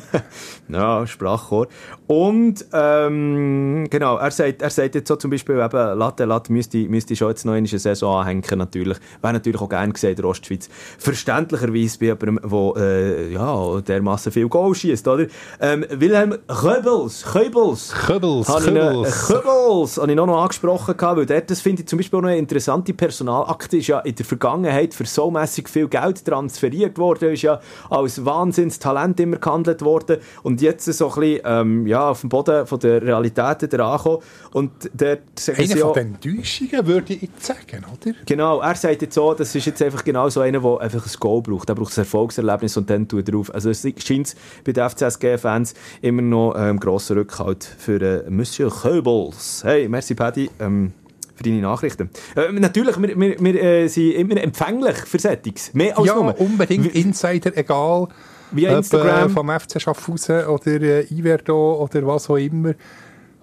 [0.67, 1.67] ja, Sprachchor.
[2.07, 6.77] Und, ähm, genau, er sagt, er sagt jetzt so zum Beispiel eben, Latte Latte müsste,
[6.77, 8.97] müsste schon jetzt noch eine Saison anhängen, natürlich.
[9.21, 10.69] Wäre natürlich auch gerne gesehen, der Ostschweiz.
[10.99, 15.25] Verständlicherweise bei jemandem, der, äh, ja, dermassen viel Goal schießt, oder?
[15.59, 17.93] Ähm, Wilhelm Köbels, Köbels.
[18.05, 19.27] Köbels, noch- Köbels.
[19.27, 22.37] Köbels habe ich noch, angesprochen, weil dort, das finde ich zum Beispiel auch noch eine
[22.37, 27.43] interessante Personalakte, ist ja in der Vergangenheit für so mässig viel Geld transferiert worden, ist
[27.43, 32.29] ja als Wahnsinnstalent immer gehandelt worden und jetzt so ein bisschen, ähm, ja, auf dem
[32.29, 37.21] Boden von der Realitäten da angekommen und Einer sie ja, von den Enttäuschungen, würde ich
[37.21, 38.15] jetzt sagen, oder?
[38.25, 41.19] Genau, er sagt jetzt so, das ist jetzt einfach genau so einer, der einfach ein
[41.19, 41.69] Goal braucht.
[41.69, 43.53] Er braucht ein Erfolgserlebnis und dann tut er auf.
[43.53, 49.61] Also es scheint bei den FCSG-Fans immer noch ähm, grosser Rückhalt für äh, Monsieur Köbels.
[49.63, 50.91] Hey, merci Paddy ähm,
[51.41, 52.09] für deine Nachrichten.
[52.35, 55.73] Äh, natürlich, wir, wir, wir äh, sind immer empfänglich für Settings.
[55.73, 56.39] Mehr als ja, nur.
[56.39, 58.07] unbedingt Insider, egal.
[58.51, 59.29] Via ob, Instagram.
[59.29, 62.73] Äh, vom FC Schaffhausen oder äh, Iverdo oder was auch immer.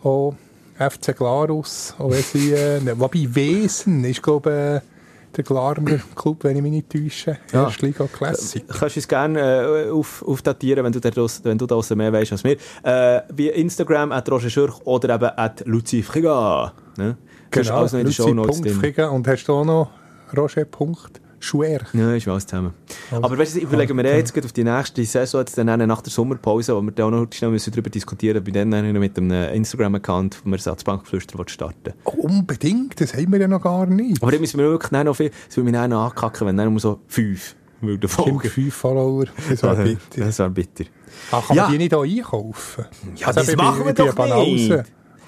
[0.02, 0.34] Auch
[0.78, 1.94] FC Glarus.
[1.98, 4.98] Auch wenn sie, äh, ne, wobei Wesen ist, glaube ich, äh,
[5.36, 7.38] der Glarner Club, wenn ich mich nicht täusche.
[7.52, 7.64] Ja.
[7.64, 8.64] Erstliga Classic.
[8.66, 11.10] Kannst du uns gerne äh, auf, aufdatieren, wenn du da
[11.44, 12.56] wenn du da mehr weißt als wir.
[12.82, 16.72] Äh, via Instagram, at Roger Schürch oder eben at Luzi Friga.
[16.96, 17.16] Ne?
[17.50, 18.74] Das ist alles noch in Luzi Shownotes Punkt drin.
[18.80, 19.08] Friga.
[19.08, 19.90] Und hast du auch noch
[20.36, 21.78] Roger Punkt Schuer.
[21.92, 22.74] Ja, ist alles zusammen.
[23.12, 26.02] Also, Aber weißt du, überlegen wir jetzt gerade auf die nächste Saison, jetzt dann nach
[26.02, 29.16] der Sommerpause, wo wir dann auch noch schnell müssen darüber diskutieren müssen, bei noch mit
[29.16, 34.20] einem Instagram-Account, wo wir Satzbankflüster starten Oh, unbedingt, das haben wir ja noch gar nicht.
[34.20, 36.70] Aber dann müssen wir wirklich noch viel, das will mich dann noch ankacken, wenn dann
[36.70, 38.50] nur so fünf wilden Stimmt, Folgen.
[38.50, 39.24] fünf Follower.
[39.48, 40.24] Das wäre bitter.
[40.26, 40.84] Das wäre bitter.
[41.30, 41.62] Ah, kann Ja.
[41.64, 42.84] man die nicht auch einkaufen?
[43.14, 44.72] Ja, das eben machen wir doch nicht.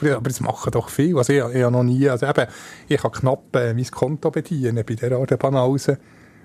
[0.03, 1.19] Ja, aber das machen doch viele.
[1.19, 2.47] Also ich, ich habe noch nie, also eben,
[2.89, 5.97] ich kann knapp äh, mein Konto bedienen bei der Art Banausen.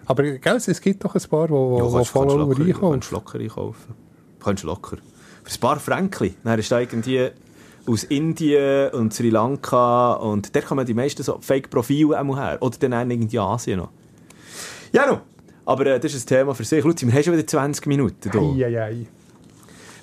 [0.08, 2.92] Aber gell, es gibt doch ein paar, wo, wo kannst- kannst Follower locker- einkaufen.
[2.92, 3.96] Kannst locker einkaufen.
[4.44, 4.98] Kannst locker.
[5.44, 6.36] Für ein paar Fränkli.
[6.44, 7.30] Dann ist da irgendwie
[7.88, 12.58] aus Indien und Sri Lanka und da kommen die meisten so Fake-Profile auch her.
[12.62, 13.90] Oder dann irgendwie Asien noch.
[14.92, 15.22] Ja, no.
[15.66, 16.84] Aber äh, das ist ein Thema für sich.
[16.84, 18.30] Luzi, wir haben schon wieder 20 Minuten.
[18.60, 19.06] Eieiei.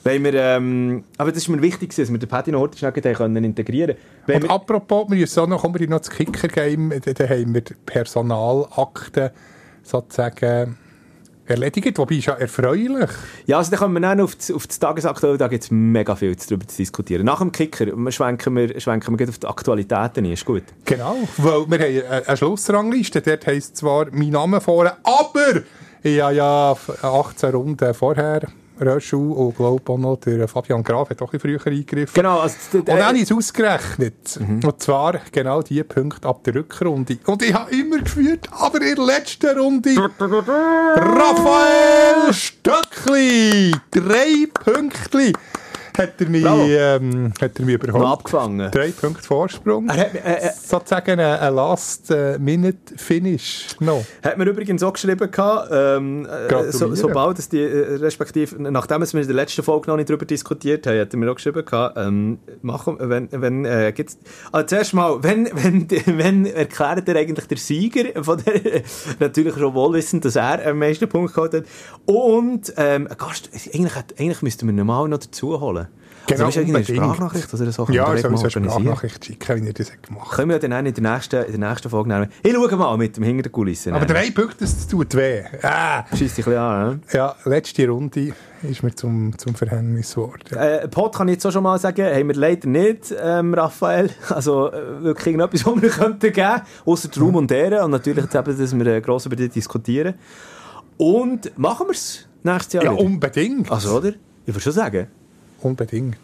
[0.05, 3.97] Weil wir, ähm, aber das ist mir wichtig, dass wir den noch schnell können integrieren
[4.27, 4.43] können.
[4.45, 7.61] Und apropos, wir müssen auch noch, kommen wir noch das Kicker-Game, da, da haben wir
[7.61, 9.31] die Personalakten
[9.85, 10.77] sozusagen
[11.47, 13.11] erledigt, wobei ist ja erfreulich.
[13.47, 16.15] Ja, also dann kommen wir dann auf das, auf das Tagesaktuelle, da gibt es mega
[16.17, 17.25] viel darüber zu diskutieren.
[17.27, 20.63] Nach dem Kicker schwenken wir, schwenken wir auf die Aktualitäten ein, ist gut.
[20.85, 25.63] Genau, weil wir haben eine- eine Schlussrangliste, dort heisst zwar mein Name vorne, aber
[26.03, 28.43] ich habe ja 18 Runden vorher
[28.87, 32.15] Röschel und glaube auch noch der Fabian Graf hat auch ein bisschen früher eingegriffen.
[32.15, 34.39] Genau, also, Und dann d- habe ich es ausgerechnet.
[34.65, 37.19] Und zwar genau die Punkte ab der Rückrunde.
[37.27, 39.95] Und ich habe immer geführt, aber in der letzten Runde
[40.97, 43.73] Raphael Stöckli!
[43.91, 45.33] Drei Pünktli!
[45.97, 48.07] Hat er mich, ähm, hat er mich überholt.
[48.07, 48.71] abgefangen.
[48.71, 49.89] Drei Punkte Vorsprung.
[49.89, 54.05] Er hat, äh, äh, Sozusagen ein, ein Last-Minute-Finish noch.
[54.23, 59.21] hat mir übrigens auch geschrieben, gehabt, ähm, äh, so, sobald es die, respektive, nachdem wir
[59.21, 61.99] in der letzten Folge noch nicht darüber diskutiert haben, hat er mir auch geschrieben, gehabt,
[61.99, 64.17] ähm, machen, wenn, wenn, äh, gibt's,
[64.51, 65.87] also zuerst mal, wenn, wenn,
[66.19, 68.83] wenn erklärt er eigentlich der Sieger von der,
[69.19, 71.65] natürlich schon wohlwissend, dass er am meisten Punkte geholt hat,
[72.07, 75.82] und, ähm, Gast, eigentlich, hat, eigentlich müssten wir ihn mal noch dazu holen.
[76.27, 76.87] Genau, also, unbedingt.
[76.89, 77.87] Sprachnachricht oder so?
[77.91, 78.71] Ja, können wir ich soll eine.
[78.71, 81.71] Sprachnachricht schicken, wie er das gemacht Können wir dann auch in der nächsten, in der
[81.71, 82.29] nächsten Folge nehmen.
[82.43, 83.93] Ich schaue mal mit dem hinter der Kulisse.
[83.93, 85.43] Aber drei Punkte, das tut weh.
[85.63, 86.05] Ah.
[86.15, 87.01] Schießt dich ein bisschen an, ne?
[87.13, 88.33] Ja, letzte Runde
[88.63, 90.57] ist mir zum, zum Verhängnis geworden.
[90.57, 94.11] Äh, Pot kann ich jetzt auch schon mal sagen, haben wir leider nicht, ähm, Raphael.
[94.29, 97.85] Also äh, wirklich irgendetwas, was wir könnten geben, außer Raum und Ehre.
[97.85, 100.15] Und natürlich jetzt eben, dass wir äh, gross über das diskutieren.
[100.97, 103.03] Und machen wir es nächstes Jahr Ja, wieder?
[103.03, 103.71] unbedingt.
[103.71, 104.11] Also, oder?
[104.45, 105.09] Ich würde schon sagen.
[105.63, 106.19] Unbedingt.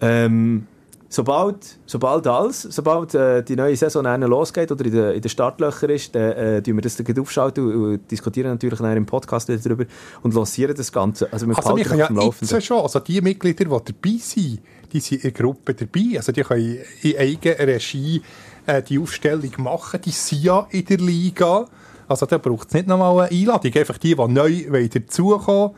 [0.00, 0.66] Ähm,
[1.08, 6.14] sobald, sobald alles, sobald äh, die neue Saison losgeht oder in den den Startlöchern ist,
[6.14, 9.84] dann äh, wir das dann aufschalten und, und diskutieren natürlich dann im Podcast wieder darüber
[10.22, 11.32] und lancieren das Ganze.
[11.32, 14.60] Also wir Also wir können ja jetzt schon, also die Mitglieder, die dabei sind,
[14.92, 18.22] die sind in der Gruppe dabei, also die können in eigener Regie
[18.66, 21.66] äh, die Aufstellung machen, die sind ja in der Liga,
[22.08, 25.74] also da braucht es nicht nochmal eine Einladung, einfach die, die neu wollen dazukommen,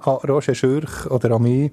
[0.00, 1.70] an Roger Schürch oder an mich,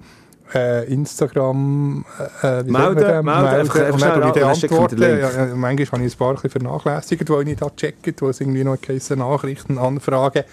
[0.54, 2.06] äh, Instagram
[2.42, 5.02] äh, wie Melden, melden, und schnell dann ich die schicken Antworten.
[5.02, 8.64] Ja, manchmal habe ich ein paar vernachlässigt, weil ich nicht da checkt, wo es irgendwie
[8.64, 10.44] noch geheißen Nachrichten, Anfragen.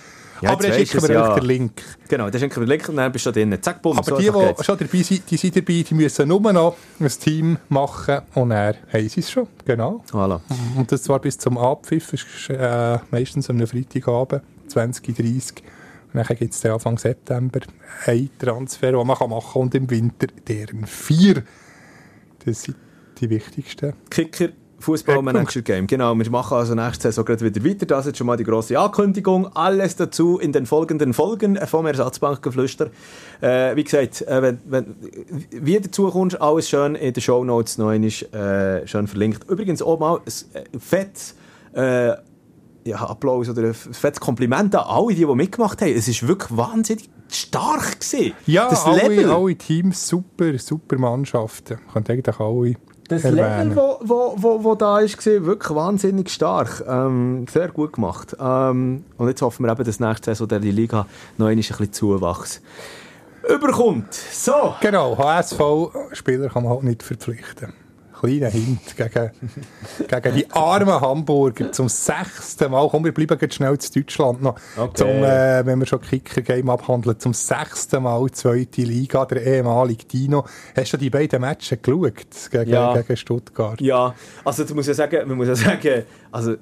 [0.43, 1.35] Ja, Aber dann schicken wir ja.
[1.35, 1.83] den Link.
[2.09, 3.57] Genau, dann schenken wir den Link und dann bist du drin.
[3.61, 6.53] Zack, bumm, Aber so die, die schon dabei sind, die sind dabei, die müssen nur
[6.53, 9.47] noch ein Team machen und dann haben sie es schon.
[9.67, 10.03] Genau.
[10.11, 10.41] Voilà.
[10.77, 15.63] Und das zwar bis zum Abpfiff, ist äh, meistens am Freitagabend, 20.30 Und
[16.13, 17.61] dann gibt es Anfang September
[18.07, 21.43] einen Transfer, den man machen kann und im Winter deren vier.
[22.45, 22.77] Das sind
[23.21, 23.93] die wichtigsten.
[24.09, 24.49] Kicker,
[24.81, 25.87] Fußballmanager Game.
[25.87, 27.87] Genau, wir machen also nächste Saison gerade wieder weiter.
[27.87, 29.55] Das ist jetzt schon mal die grosse Ankündigung.
[29.55, 32.91] Alles dazu in den folgenden Folgen vom Ersatzbankgeflüster.
[33.41, 34.97] Äh, wie gesagt, äh, wenn, wenn,
[35.51, 39.49] wie dazu kommst, alles schön in den Shownotes noch einmal, äh, schön verlinkt.
[39.49, 41.35] Übrigens auch mal ein äh, fettes
[41.75, 42.15] äh,
[42.85, 45.93] ja, Applaus oder ein fettes Kompliment an alle, die, die mitgemacht haben.
[45.93, 48.33] Es ist wirklich wahnsinnig stark gewesen.
[48.47, 49.31] Ja, das alle, Level.
[49.31, 51.79] alle Teams, super, super Mannschaften.
[51.93, 52.77] Könnt eigentlich alle
[53.09, 53.71] Das erwähnen.
[53.71, 56.83] Level, wo, wo, wo, wo da ist, war wirklich wahnsinnig stark.
[56.89, 58.37] Ähm, sehr gut gemacht.
[58.41, 61.07] Ähm, und jetzt hoffen wir eben, dass nächste Saison der die Liga
[61.39, 62.61] noch ein bisschen Zuwachs
[63.49, 64.15] überkommt.
[64.15, 64.75] So.
[64.81, 67.73] Genau, HSV-Spieler kann man halt nicht verpflichten.
[68.21, 69.31] Kleiner Hint gegen,
[70.07, 72.87] gegen die armen Hamburger zum sechsten Mal.
[72.91, 74.57] Komm, wir bleiben jetzt schnell zu Deutschland noch.
[74.77, 74.91] Okay.
[74.95, 80.45] Zum, äh, wenn wir schon Kicker-Game abhandeln, zum sechsten Mal zweite Liga, der ehemalige Dino.
[80.77, 82.95] Hast du die beiden Matches geschaut gegen, Ja.
[83.01, 83.81] gegen Stuttgart?
[83.81, 86.57] Ja, also du musst ja sagen, man muss ja sagen, also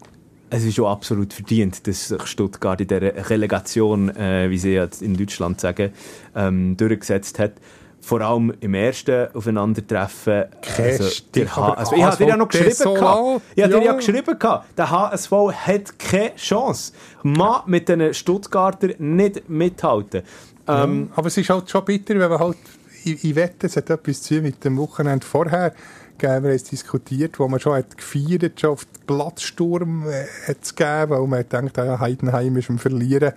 [0.50, 5.02] es ist schon absolut verdient, dass sich Stuttgart in dieser Relegation, äh, wie sie jetzt
[5.02, 5.90] in Deutschland sagen,
[6.34, 7.52] ähm, durchgesetzt hat.
[8.08, 10.46] Vor allem im ersten Aufeinandertreffen.
[10.62, 12.70] Kästig, der H aber also ich habe dir ja noch geschrieben.
[12.70, 13.42] Desolat.
[13.54, 13.92] Ich habe dir ja ja.
[13.92, 14.38] geschrieben.
[14.78, 16.94] Der HSV hat keine Chance.
[17.22, 20.22] Man mit den Stuttgarter nicht mithalten.
[20.66, 22.56] Ähm, Aber es ist halt schon bitter, wenn man halt,
[23.04, 25.74] ich, ich wette, es hat etwas zu tun mit dem Wochenende vorher,
[26.16, 30.24] gegeben, wir haben es diskutiert, wo man schon hat gefeiert, schon auf den Platzsturm äh,
[30.46, 33.34] hat es gegeben, weil man hat gedacht, ja, Heidenheim ist am Verlieren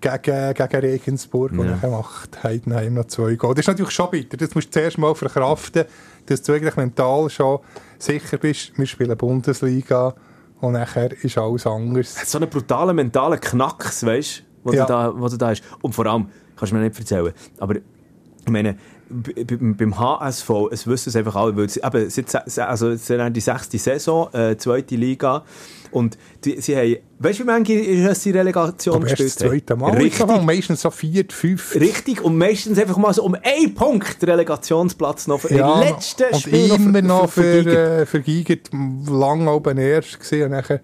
[0.00, 1.78] gegen, gegen Regensburg und Ja.
[1.80, 3.54] dann macht Heidenheim noch zwei Goal.
[3.54, 4.36] Das ist natürlich schon bitter.
[4.36, 5.84] Das musst du zuerst mal verkraften,
[6.26, 7.58] dass du eigentlich mental schon
[7.98, 10.14] sicher bist, wir spielen Bundesliga
[10.60, 12.14] und nachher ist alles anders.
[12.30, 14.84] so einen brutalen mentalen Knacks, weißt wo, Ja.
[14.84, 15.62] du da, wo du da hast.
[15.82, 18.76] Und vor allem, kannst du mir nicht erzählen, aber ich meine,
[19.08, 23.08] beim HSV, es wissen es einfach alle, weil es, eben, seit, se- se- also, es
[23.10, 25.44] ist die sechste Saison, äh, zweite Liga,
[25.92, 29.66] und die, sie haben, weißt du, wie manche ist die Relegation Aber erst das gespielt
[29.66, 29.92] zweite Mal.
[29.92, 30.42] Richtig, Richtig.
[30.42, 31.74] Meistens so vier, fünf.
[31.74, 36.40] richtig, und meistens einfach mal so um einen Punkt Relegationsplatz noch für den letzten und
[36.40, 38.70] Spiel immer noch für, äh, für Gigert
[39.08, 40.44] lang oben erst gesehen.
[40.44, 40.80] Und nachher,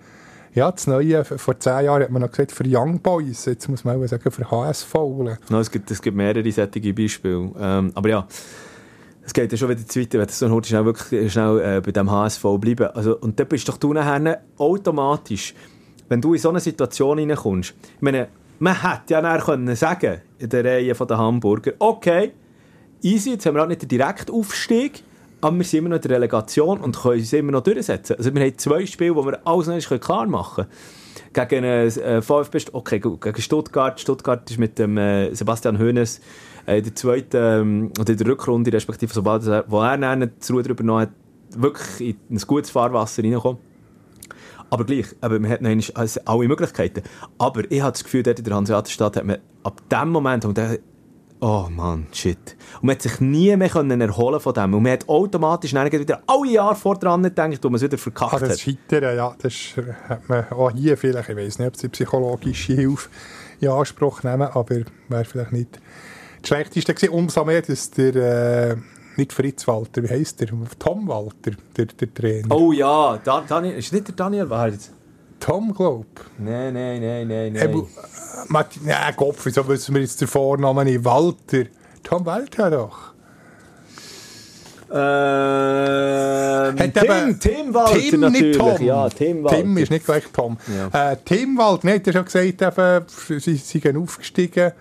[0.54, 3.84] ja, das Neue, vor zehn Jahren hat man noch gesagt, für Young Boys, jetzt muss
[3.84, 4.94] man auch sagen, für HSV.
[5.48, 7.50] No, es, gibt, es gibt mehrere solche Beispiele.
[7.60, 8.26] Ähm, aber ja,
[9.26, 11.80] es geht ja schon wieder zu weit, wenn du so heute schnell wirklich schnell äh,
[11.80, 12.86] bei dem HSV bleiben.
[12.94, 15.52] Also, und dann bist doch du nachher automatisch,
[16.08, 18.28] wenn du in so eine Situation reinkommst, ich meine,
[18.60, 22.32] man hätte ja nachher können sagen in der Reihe der Hamburger, okay,
[23.02, 25.02] easy, jetzt haben wir halt nicht den Direktaufstieg,
[25.40, 28.16] aber wir sind immer noch in der Relegation und können uns immer noch durchsetzen.
[28.16, 30.66] Also wir haben zwei Spiele, wo wir alles noch klar machen
[31.34, 31.48] können.
[31.48, 34.00] Gegen äh, VfB, okay, gut, gegen Stuttgart.
[34.00, 36.20] Stuttgart ist mit dem äh, Sebastian Hoeneß
[36.66, 40.50] in der zweiten, ähm, oder in der Rückrunde, respektive sobald er, wo er dann das
[40.50, 41.10] Ruder übernommen hat,
[41.56, 43.58] wirklich in ein gutes Fahrwasser reingekommen.
[44.68, 47.02] Aber gleich, aber man hat noch einmal also alle Möglichkeiten.
[47.38, 50.54] Aber ich habe das Gefühl, dort in der Hanseaterstadt hat man ab dem Moment, man
[50.54, 50.80] dachte,
[51.40, 52.56] oh Mann, shit.
[52.80, 54.74] Und man hat sich nie mehr können erholen von dem.
[54.74, 58.34] Und man hat automatisch wieder alle Jahre vor dran gedacht, wo man es wieder verkackt
[58.34, 58.60] Ah, das hat.
[58.60, 62.72] Scheitern, ja, das äh, hat man auch hier vielleicht, ich weiß nicht, ob sie psychologische
[62.72, 63.08] Hilfe
[63.60, 65.80] in Anspruch nehmen, aber wäre vielleicht nicht
[66.40, 67.12] das Schlechteste gewesen.
[67.12, 68.14] Umso mehr, dass der,
[68.72, 68.76] äh,
[69.16, 70.48] nicht Fritz Walter, wie heisst der?
[70.78, 72.54] Tom Walter, der, der Trainer.
[72.54, 74.78] Oh ja, da, Daniel, ist nicht der Daniel Wald?
[75.40, 76.06] Tom, glaub
[76.38, 77.72] Nein, nein, nein, nein, Hey, nein.
[77.72, 77.86] bu-
[78.48, 81.04] Martin, ja, Kopf, wieso wissen wir jetzt den Vornamen nicht?
[81.04, 81.64] Walter.
[82.02, 83.12] Tom Walter doch.
[85.36, 88.42] Ähm, Hat Tim, eben- Tim Walter Tim, natürlich.
[88.42, 88.82] nicht Tom.
[88.86, 89.56] Ja, Tim Walter.
[89.56, 90.56] Tim ist nicht gleich Tom.
[90.92, 91.12] Ja.
[91.12, 93.04] Äh, Tim Walter, nicht, hat schon gesagt, eben,
[93.40, 94.72] sie, sie sind aufgestiegen.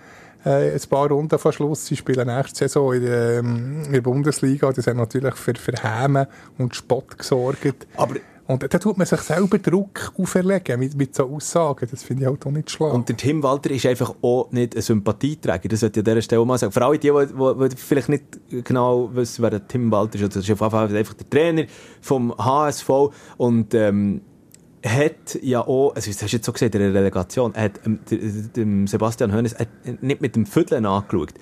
[0.44, 1.86] Äh, ein paar Runden vor Schluss.
[1.86, 4.72] Sie spielen nächste Saison in der, ähm, in der Bundesliga.
[4.72, 7.86] Das hat natürlich für, für Häme und Spott gesorgt.
[7.96, 8.16] Aber
[8.48, 11.88] Und da tut man sich selber Druck auferlegen mit, mit so Aussagen.
[11.90, 12.92] Das finde ich halt auch nicht schlau.
[12.92, 15.68] Und der Tim Walter ist einfach auch nicht ein Sympathieträger.
[15.68, 16.72] Das sollte ich an dieser Stelle auch mal sagen.
[16.72, 18.24] Vor allem die, die, die, vielleicht nicht
[18.64, 20.36] genau wissen, wer der Tim Walter ist.
[20.36, 21.64] Das ist einfach der Trainer
[22.00, 22.88] vom HSV.
[23.36, 24.20] Und ähm,
[24.88, 27.80] hat ja auch, also das hast du jetzt so gesehen, in der Relegation, er hat
[27.84, 29.44] ähm, dem- dem Sebastian hat
[30.00, 31.34] nicht mit dem Vierteln angeschaut.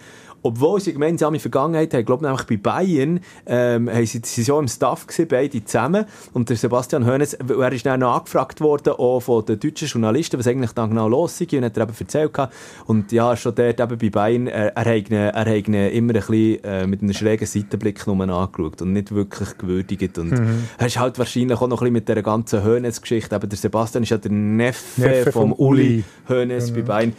[0.44, 4.42] Obwohl sie eine gemeinsame Vergangenheit haben, ich glaube nämlich bei Bayern, ähm, haben sie, sie
[4.42, 6.04] so im Staff gewesen, beide zusammen.
[6.34, 10.38] Und der Sebastian Hoeneß, er ist dann noch angefragt worden, auch von den deutschen Journalisten,
[10.38, 12.54] was eigentlich dann genau los sei, und hat er eben erzählt gehabt.
[12.84, 16.14] Und ja, schon dort eben bei Bayern, äh, er hat ihn, er hat ihn immer
[16.14, 20.18] ein bisschen äh, mit einem schrägen Seitenblick nur angeschaut und nicht wirklich gewürdigt.
[20.18, 20.32] Und
[20.78, 24.02] er ist halt wahrscheinlich auch noch ein bisschen mit dieser ganzen Hoeneß-Geschichte, eben der Sebastian
[24.02, 26.04] ist ja der Neffe, Neffe vom vom Uli.
[26.28, 27.12] Hoeneß bei Bayern.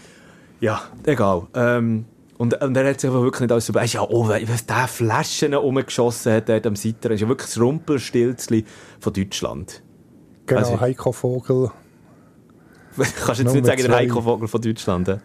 [0.59, 1.43] Ja, egal.
[1.53, 2.05] Ähm,
[2.37, 3.73] und, und er hat sich aber wirklich nicht alles so...
[3.73, 7.47] Er ist ja, oh, was der Flaschen rumgeschossen hat dort am Seiter, ist ja wirklich
[7.49, 8.65] das Rumpelstilzli
[8.99, 9.81] von Deutschland.
[10.45, 11.71] genau, also- Heiko Vogel.
[12.97, 13.95] Kannst du jetzt nicht sagen, der.
[13.95, 15.19] Heiko Vogel von Deutschland.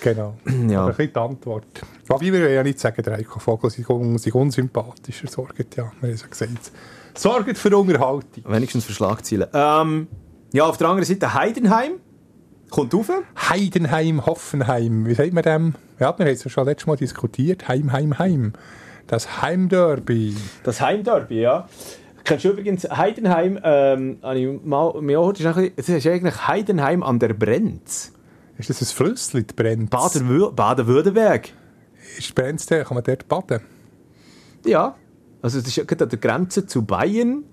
[0.00, 0.34] Genau.
[0.68, 0.80] Ja.
[0.80, 1.66] Aber ein bisschen die Antwort.
[2.08, 5.28] Wobei wir wollen ja nicht sagen, der Heiko Vogel sei, un sei unsympathischer.
[5.28, 6.72] Sorgt ja, wir haben es ja gesagt.
[7.14, 8.44] Sorgt für Unterhaltung.
[8.46, 9.46] Wenigstens für Schlagzeilen.
[9.52, 10.08] Ähm,
[10.52, 11.92] ja, auf der anderen Seite Heidenheim.
[12.70, 13.10] Kommt rauf.
[13.50, 15.06] Heidenheim, Hoffenheim.
[15.06, 15.74] Wie sagt man dem?
[16.02, 17.68] Ja, wir haben es ja schon letztes Mal diskutiert.
[17.68, 18.54] Heim, Heim, Heim.
[19.06, 20.34] Das Heimderby.
[20.64, 21.68] Das Heimderby, ja.
[22.24, 24.18] Kennst du übrigens Heidenheim, ähm,
[24.64, 28.12] mal, mir auch, das ist eigentlich Heidenheim an der Brenz.
[28.58, 29.90] Ist das ein Flüssli, die Brenz?
[29.90, 31.50] Baden- Baden-Württemberg.
[32.18, 32.84] Ist Brenz der?
[32.84, 33.60] Kann man dort baden?
[34.66, 34.96] Ja,
[35.40, 37.44] also das ist ja gerade an der Grenze zu Bayern.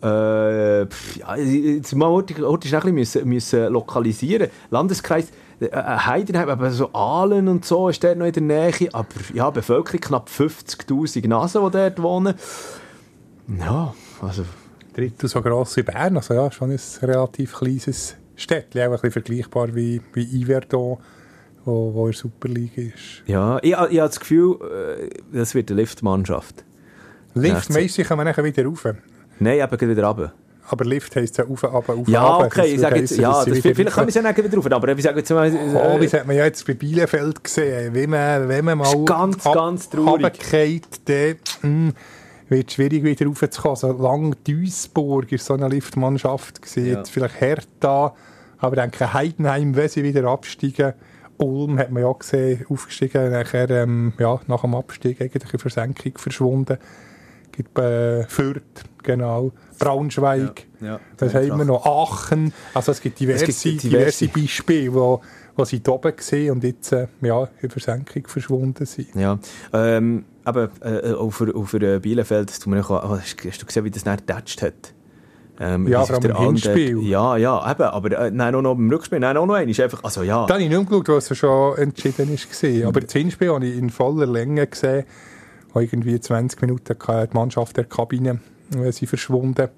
[0.00, 4.48] Äh, pff, ja, jetzt mal heute, heute müssen, müssen lokalisieren.
[4.70, 5.26] Landeskreis
[5.60, 8.88] äh, äh, Heidenheim, aber so Aalen und so ist dort noch in der Nähe.
[8.92, 12.34] Aber ja, Bevölkerung knapp 50'000 Nasen, die dort wohnen.
[13.58, 14.44] Ja, also
[14.94, 16.16] Drittel so gross wie Bern.
[16.16, 18.82] Also ja, schon ein relativ kleines Städtchen.
[18.82, 20.98] Auch ein bisschen vergleichbar wie, wie Iverdon,
[21.64, 23.22] wo, wo in der Superliga ist.
[23.26, 26.64] ja, ich, ich habe das Gefühl, äh, das wird eine Liftmannschaft.
[27.34, 28.86] Lift, meistens kann man nachher wieder rauf.
[29.38, 30.32] Nein, eben wieder runter.
[30.70, 32.46] Aber Lift heisst ja auf, aber auf, Ja, runter.
[32.46, 34.66] okay, ich sage jetzt, heissen, ja, das, vielleicht können wir es ja nicht wieder rauf,
[34.70, 35.50] aber ich sage jetzt mal...
[35.74, 37.94] Oh, äh, das hat man ja jetzt bei Bielefeld gesehen.
[37.94, 40.38] Wenn man, wenn man mal ganz, ganz traurig.
[41.06, 41.92] dann hm,
[42.48, 43.76] wird es schwierig wieder raufzukommen.
[43.76, 46.92] So lang Duisburg ist so eine Liftmannschaft gewesen.
[46.92, 47.04] Ja.
[47.04, 48.14] Vielleicht Hertha,
[48.58, 50.94] aber ich denke Heidenheim, wenn sie wieder absteigen,
[51.38, 56.12] Ulm hat man ja gesehen, aufgestiegen, nachher, ähm, ja, nach dem Abstieg eigentlich in Versenkung
[56.16, 56.78] verschwunden.
[57.58, 58.62] Gibt äh, Fürth,
[59.02, 61.00] genau, Braunschweig, Ja, ja.
[61.18, 64.26] was haben wir noch, Aachen, also es gibt diverse, Es gibt diverse.
[64.26, 64.28] diverse.
[64.28, 65.20] Beispiele, wo,
[65.56, 69.12] wo sie da oben gesehen und jetzt äh, ja, in Versenkung verschwunden sind.
[69.16, 69.40] Ja,
[69.72, 73.90] ähm, aber äh, auch für, auch für äh, Bielefeld, das hast, hast du gesehen, wie
[73.90, 74.94] das nicht getatscht hat?
[75.58, 77.02] Ähm, Ja, vor allem im Hinspiel.
[77.02, 79.80] Ja, ja, eben, aber äh, nein, auch noch im Rückspiel, nein, auch noch einmal, ist
[79.80, 80.46] einfach, also ja.
[80.46, 82.48] Da habe ich nicht umgeschaut, was schon entschieden ist.
[82.48, 82.86] gewesen.
[82.86, 85.04] Aber das Hinspiel habe ich in voller Länge gesehen.
[85.72, 88.40] Wo irgendwie 20 Minuten die Mannschaft der Kabine
[88.74, 89.68] äh, sind verschwunden.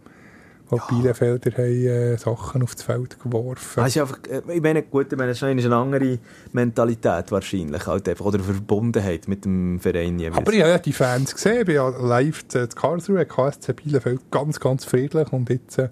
[0.69, 3.85] Wo die Bielefelder haben, äh, Sachen aufs Feld geworfen.
[3.85, 6.21] Ist einfach, äh, ich meine, gut, ich meine, es ist eine andere
[6.53, 10.39] Mentalität wahrscheinlich, halt einfach, oder Verbundenheit mit dem Verein jeweils.
[10.39, 11.65] Aber ich habe ja die Fans gesehen.
[11.67, 15.33] Ich ja live zu Karlsruhe, KSC Bielefeld, ganz, ganz friedlich.
[15.33, 15.89] Und jetzt äh,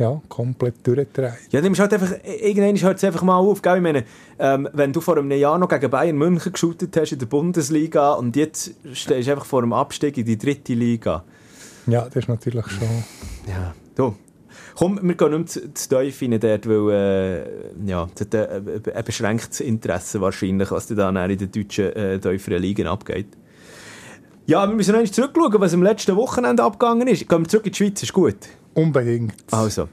[0.00, 1.34] ja, komplett durchgedreht.
[1.50, 3.76] Ja, nimmst halt einfach, irgendwann hört es einfach mal auf, gell?
[3.76, 4.04] Ich meine,
[4.38, 8.14] ähm, wenn du vor einem Jahr noch gegen Bayern München geschootet hast in der Bundesliga
[8.14, 11.22] und jetzt stehst du einfach vor einem Abstieg in die dritte Liga.
[11.86, 12.88] Ja, das ist natürlich schon...
[13.46, 14.16] Ja, du.
[14.74, 18.34] Komm, wir gehen nicht mehr zu, zu tief rein dort, weil äh, ja, das hat
[18.34, 23.26] ein, ein beschränktes Interesse wahrscheinlich, was da dann in den deutschen äh, tieferen Ligen abgeht.
[24.46, 27.28] Ja, wir müssen noch zurückschauen, was am letzten Wochenende abgegangen ist.
[27.28, 28.36] Gehen wir zurück in die Schweiz, ist gut.
[28.74, 29.34] Unbedingt.
[29.50, 29.88] Also,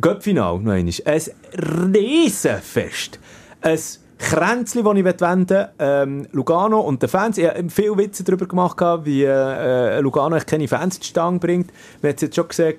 [0.00, 0.94] Göppfinal noch einmal.
[1.04, 3.18] Ein Riesenfest.
[3.60, 3.78] Ein
[4.18, 7.36] Kränzli, das ich wenden ähm, Lugano und den Fans.
[7.36, 11.70] Ich habe viele Witze darüber gemacht, wie äh, Lugano echt keine Fans zustande bringt.
[12.00, 12.74] Wir haben es jetzt schon gesehen,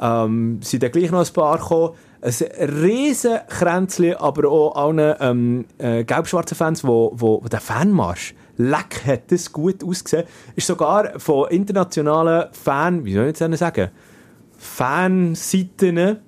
[0.00, 1.94] ähm, sind dann gleich noch ein paar gekommen.
[2.20, 8.34] Ein riesen Kränzli, aber auch allen ähm, äh, gelb-schwarzen Fans, wo, wo, wo der Fanmarsch
[8.56, 10.24] leck hat das gut ausgesehen.
[10.54, 13.90] Ist sogar von internationalen Fan, wie soll ich jetzt sagen,
[14.66, 16.18] Fanseiten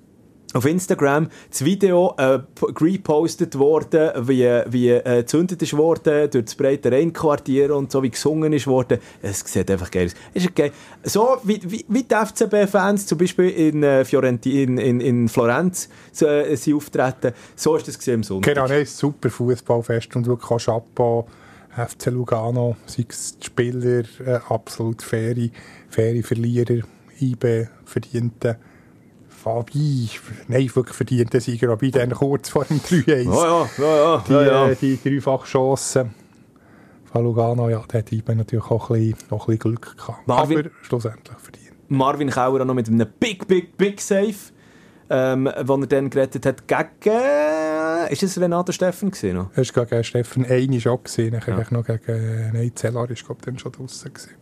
[0.53, 2.39] auf Instagram das Video äh,
[2.81, 8.09] repostet worden, wie, wie äh, gezündet ist worden durch das breite Rheinquartier und so wie
[8.09, 8.99] gesungen ist worden.
[9.21, 10.13] Es sieht einfach geil aus.
[10.33, 10.71] Ist okay.
[11.03, 15.89] So wie, wie, wie die FCB-Fans zum Beispiel in, äh, Fiorenti, in, in, in Florenz
[16.11, 18.55] so, äh, sind auftreten, so ist das gesehen am Sonntag.
[18.55, 21.27] Genau, nein, ein super Fußballfest und wirklich Chapeau,
[21.75, 25.49] FC Lugano, sei es die Spieler, äh, absolut faire,
[25.89, 26.83] faire Verlierer,
[27.21, 28.57] IB verdiente,
[29.27, 30.09] Fabi,
[30.47, 33.23] nein, wirklich verdiente Sieger, aber dann kurz vor dem 3-1.
[33.23, 34.69] Ja, ja, ja, die, ja, ja, ja.
[34.69, 36.13] äh, die dreifach Chancen
[37.11, 40.27] von Lugano, ja, hat IB natürlich auch ein bisschen, auch ein bisschen Glück gehabt.
[40.27, 41.73] Marvin- aber schlussendlich verdient.
[41.87, 44.35] Marvin Kauer auch noch mit einem Big, Big, Big Save,
[45.09, 48.09] ähm, wo er dann gerettet hat gegen...
[48.09, 49.49] Ist es Renato Steffen noch?
[49.55, 51.65] Es war gegen Steffen Eini schon gesehen, nachher ja.
[51.71, 54.35] noch gegen, äh, nein, Zellar ist, glaube ich, dann schon draussen gewesen.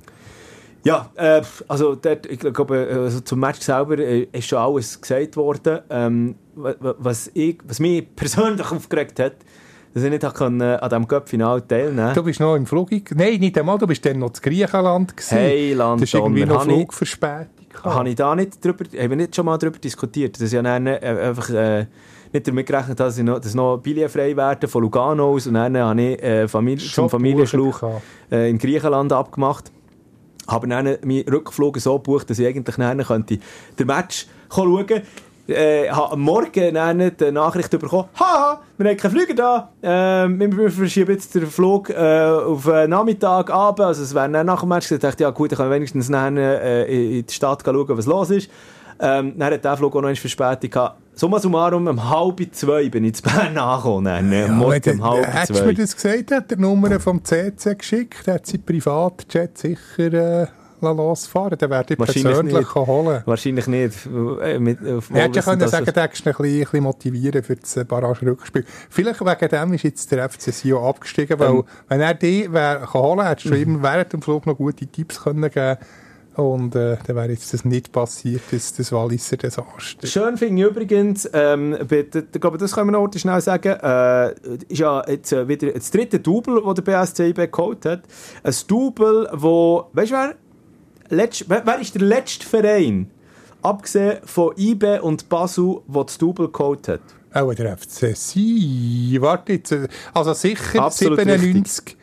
[0.88, 5.00] Ja, äh, also dort, ich glaube, äh, also zum Match selber äh, ist schon alles
[5.02, 5.80] gesagt worden.
[5.90, 9.34] Ähm, wa- wa- was, ich, was mich persönlich aufgeregt hat,
[9.94, 12.90] dass ich nicht äh, an diesem Cup-Final teilnehmen Du bist noch im Flug...
[13.16, 15.38] Nein, nicht einmal, du bist dann noch in Griechenland gewesen.
[15.38, 17.48] Hey, Land, Das ist irgendwie noch Flugverspätung.
[17.84, 20.88] Habe ich da nicht drüber, haben wir nicht schon mal darüber diskutiert, dass ich dann
[20.88, 21.86] äh, einfach äh,
[22.34, 25.48] nicht damit gerechnet habe, dass, ich noch, dass noch Billen frei werden von Lugano aus
[25.48, 27.82] und dann habe ich äh, Familie, zum Familienschluch
[28.32, 29.72] äh, in Griechenland abgemacht.
[30.48, 33.40] Habe dann meinen Rückflug so gebucht, dass ich eigentlich dann könnte
[33.78, 35.04] den Match schauen konnte.
[35.50, 40.70] Äh, habe am Morgen die Nachricht bekommen, haha, wir haben keine Flüge da, ähm, wir-
[40.70, 45.00] verschieben jetzt den Flug äh, auf Nachmittag, Abend, also es wäre nach dem Match, ich
[45.00, 46.84] dachte, ja gut, dann kann ich wenigstens dann, äh,
[47.20, 48.50] in die Stadt schauen, was los ist.
[49.00, 51.02] Ähm, dann hat der Flug auch noch eine Verspätung gehabt.
[51.14, 55.60] Summa summarum, um halb zwei bin ich zu Bern angekommen, äh, Morgen um halb Hättest
[55.62, 60.48] du mir das gesagt, hat der Nummer vom CC geschickt, hat sie Privatjet sicher äh,
[60.82, 62.76] losfahren Dann werde ich persönlich nicht.
[62.76, 63.24] holen.
[63.26, 63.98] Wahrscheinlich nicht.
[64.42, 67.84] Äh, mit, auf Ich hätte ja können sagen, du hättest ein bisschen, motivieren für das
[67.86, 68.66] Barrage-Rückspiel.
[68.90, 71.64] Vielleicht wegen dem ist jetzt der FC Sion abgestiegen, weil Ähm.
[71.88, 75.24] wenn er die wär, holen kann, hättest du ihm während dem Flug noch gute Tipps
[75.24, 75.78] können geben
[76.38, 80.06] und äh, dann wäre jetzt das nicht passiert, das, das Walliser Desaster.
[80.06, 84.34] Schön finde ich übrigens, ähm, ich glaube, das können wir noch schnell sagen, äh,
[84.70, 88.04] ist ja jetzt äh, wieder das dritte Double, das der BSC IB geholt hat.
[88.44, 90.36] Ein Double, wo, weißt du wer?
[91.10, 93.10] Letzt, wer, wer ist der letzte Verein,
[93.64, 97.02] abgesehen von IB und Basel, der das Double geholt hat?
[97.34, 99.22] Auch der FC Sion.
[99.22, 101.86] Warte jetzt, äh, also sicher Absolut 97.
[101.86, 101.97] Der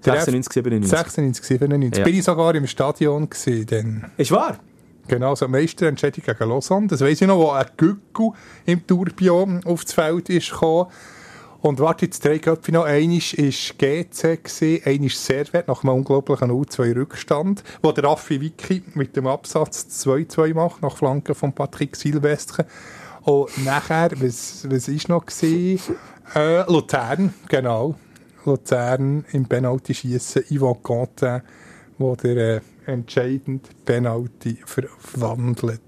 [0.00, 0.90] 96, 97.
[0.90, 1.98] 96, 97.
[1.98, 2.04] Ja.
[2.04, 4.04] Bin ich sogar im Stadion gewesen.
[4.16, 4.58] Ist wahr?
[5.08, 6.86] Genau, so Meisterentscheidung gegen Lausanne.
[6.86, 8.30] Das weiss ich noch, wo ein Gückel
[8.66, 10.88] im Tourbillon aufs Feld ist gekommen.
[11.60, 12.84] Und warte, jetzt drei Köpfe noch.
[12.84, 13.44] Eines war
[13.78, 19.86] GC, gewesen, eines Servet nach einem unglaublichen U2-Rückstand, wo der Raffi Vicky mit dem Absatz
[20.06, 22.66] 2-2 macht, nach Flanken von Patrick Silvestre.
[23.22, 25.96] Und nachher, was, was ist noch gewesen?
[26.34, 27.96] Äh, Luzern, genau.
[28.48, 31.42] Luzern im Penalty-Schiessen, Yvon Contin,
[31.98, 35.80] wo der äh, entscheidende Penalty verwandelt.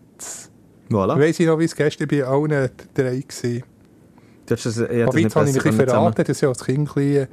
[0.90, 1.18] Voilà.
[1.18, 3.62] Weiss ich noch, wie es gestern bei allen drei war.
[4.46, 6.24] Du hast das, ich Aber jetzt habe ich mich ein verraten.
[6.24, 7.28] dass ich als Kind ein bisschen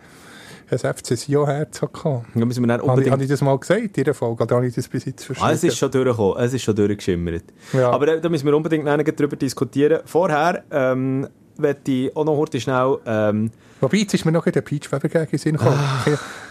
[0.70, 2.24] ein FC Sion-Herz hatte.
[2.36, 3.12] Da müssen wir Habe unbedingt...
[3.12, 4.44] habe ich das mal gesagt in dieser Folge?
[4.44, 5.50] Oder habe ich das bis jetzt verschwiegen?
[5.50, 7.46] Ah, es ist schon durchgekommen, es ist schon durchgeschimmert.
[7.74, 7.90] Ja.
[7.92, 10.02] Aber äh, da müssen wir unbedingt darüber diskutieren.
[10.06, 11.28] Vorher ähm,
[11.60, 12.98] möchte ich auch noch heute schnell...
[13.06, 15.80] Ähm, Wobei, jetzt ist mir noch der Peach Weber gegen den Sinn gekommen.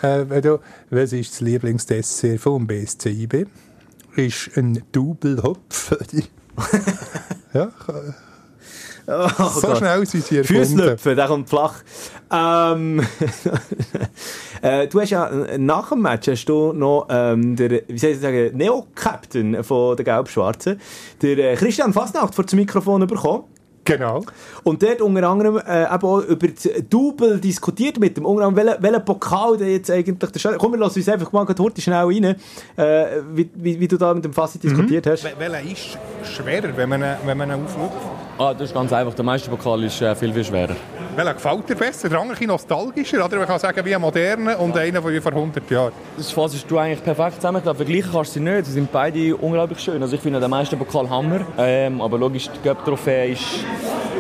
[0.02, 3.46] Äh, wenn du, was ist das Lieblingsdessert vom BSCIB?
[4.14, 5.96] Ist ein Double-Hopf.
[7.54, 7.70] ja,
[9.07, 9.78] oh so Gott.
[9.78, 10.64] schnell sind sie erfunden.
[10.64, 11.74] Füßlöpfen, der kommt flach.
[12.30, 13.00] Ähm,
[14.62, 18.11] äh, du hast ja äh, nach dem Match hast du noch ähm, der, wie soll
[18.11, 20.80] ich sagen, Neo-Captain von der Gelb-Schwarzen,
[21.22, 23.44] der äh, Christian Fasnacht vor das Mikrofon bekommen.
[23.87, 24.22] Genau.
[24.64, 28.26] Und dort unter anderem äh, eben auch über das Double diskutiert mit dem.
[28.26, 30.30] Unter anderem, welcher, welcher Pokal der jetzt eigentlich...
[30.32, 32.24] Der Komm, wir lassen uns einfach mal heute schnell rein,
[32.76, 35.24] äh, wie, wie, wie du da mit dem Fassi diskutiert hast.
[35.24, 35.99] Welcher ist
[36.34, 37.93] schwerer, wenn man, ihn- wenn man ihn aufschaut?
[38.39, 39.14] Ah, das ist ganz einfach.
[39.14, 40.76] Der Meisterpokal ist äh, viel, viel schwerer.
[41.16, 42.10] Welcher gefällt dir besser?
[42.10, 45.10] Der andere ein bisschen nostalgischer, oder man kann sagen, wie ein moderner und einer von
[45.10, 45.92] wie vor 100 Jahren.
[46.14, 47.62] Das fasst du eigentlich perfekt zusammen.
[47.62, 48.66] Vergleichen kannst du sie nicht.
[48.66, 50.02] Sie sind beide unglaublich schön.
[50.02, 51.40] Also ich finde den Meisterpokal Hammer.
[51.56, 53.64] Ähm, aber logisch, die Göpp-Trophäe ist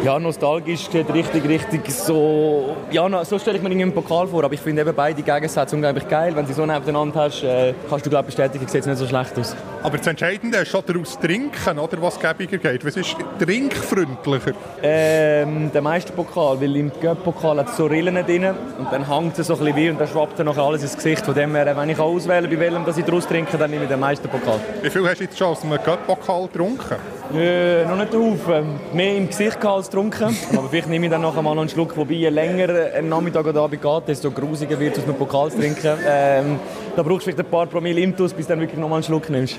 [0.04, 2.76] ja, nostalgisch, sieht richtig, richtig so...
[2.90, 4.42] Ja, so stelle ich mir irgendwie einen Pokal vor.
[4.44, 6.34] Aber ich finde eben beide Gegensätze unglaublich geil.
[6.34, 9.06] Wenn du sie so nebeneinander hast, äh, kannst du glaube bestätigen, sieht es nicht so
[9.06, 9.54] schlecht aus.
[9.86, 12.84] Aber das Entscheidende ist schon daraus trinken, oder, was gäbiger geht.
[12.84, 14.50] Was ist trinkfreundlicher?
[14.82, 18.46] Ähm, der Meisterpokal, weil im Göpp-Pokal hat es so Rillen drin
[18.78, 20.96] und dann hängt es so ein bisschen wie und dann schwappt dann nachher alles ins
[20.96, 21.24] Gesicht.
[21.24, 23.88] Von dem her, wenn ich auswählen bei welchem dass ich daraus trinke, dann nehme ich
[23.88, 24.58] den Meisterpokal.
[24.82, 26.96] Wie viel hast du jetzt schon aus einem Göpp-Pokal getrunken?
[27.34, 28.38] Äh, noch nicht drauf.
[28.52, 30.36] Ähm, mehr im Gesicht als getrunken.
[30.56, 31.96] Aber vielleicht nehme ich dann noch einen Schluck.
[31.96, 35.50] Wobei, je länger ein Nachmittag oder Abend geht, desto grusiger wird es, aus einem Pokal
[35.50, 35.98] zu trinken.
[36.06, 36.58] Ähm,
[36.94, 39.04] da brauchst du vielleicht ein paar Promille Intus, bis du dann wirklich noch mal einen
[39.04, 39.58] Schluck nimmst.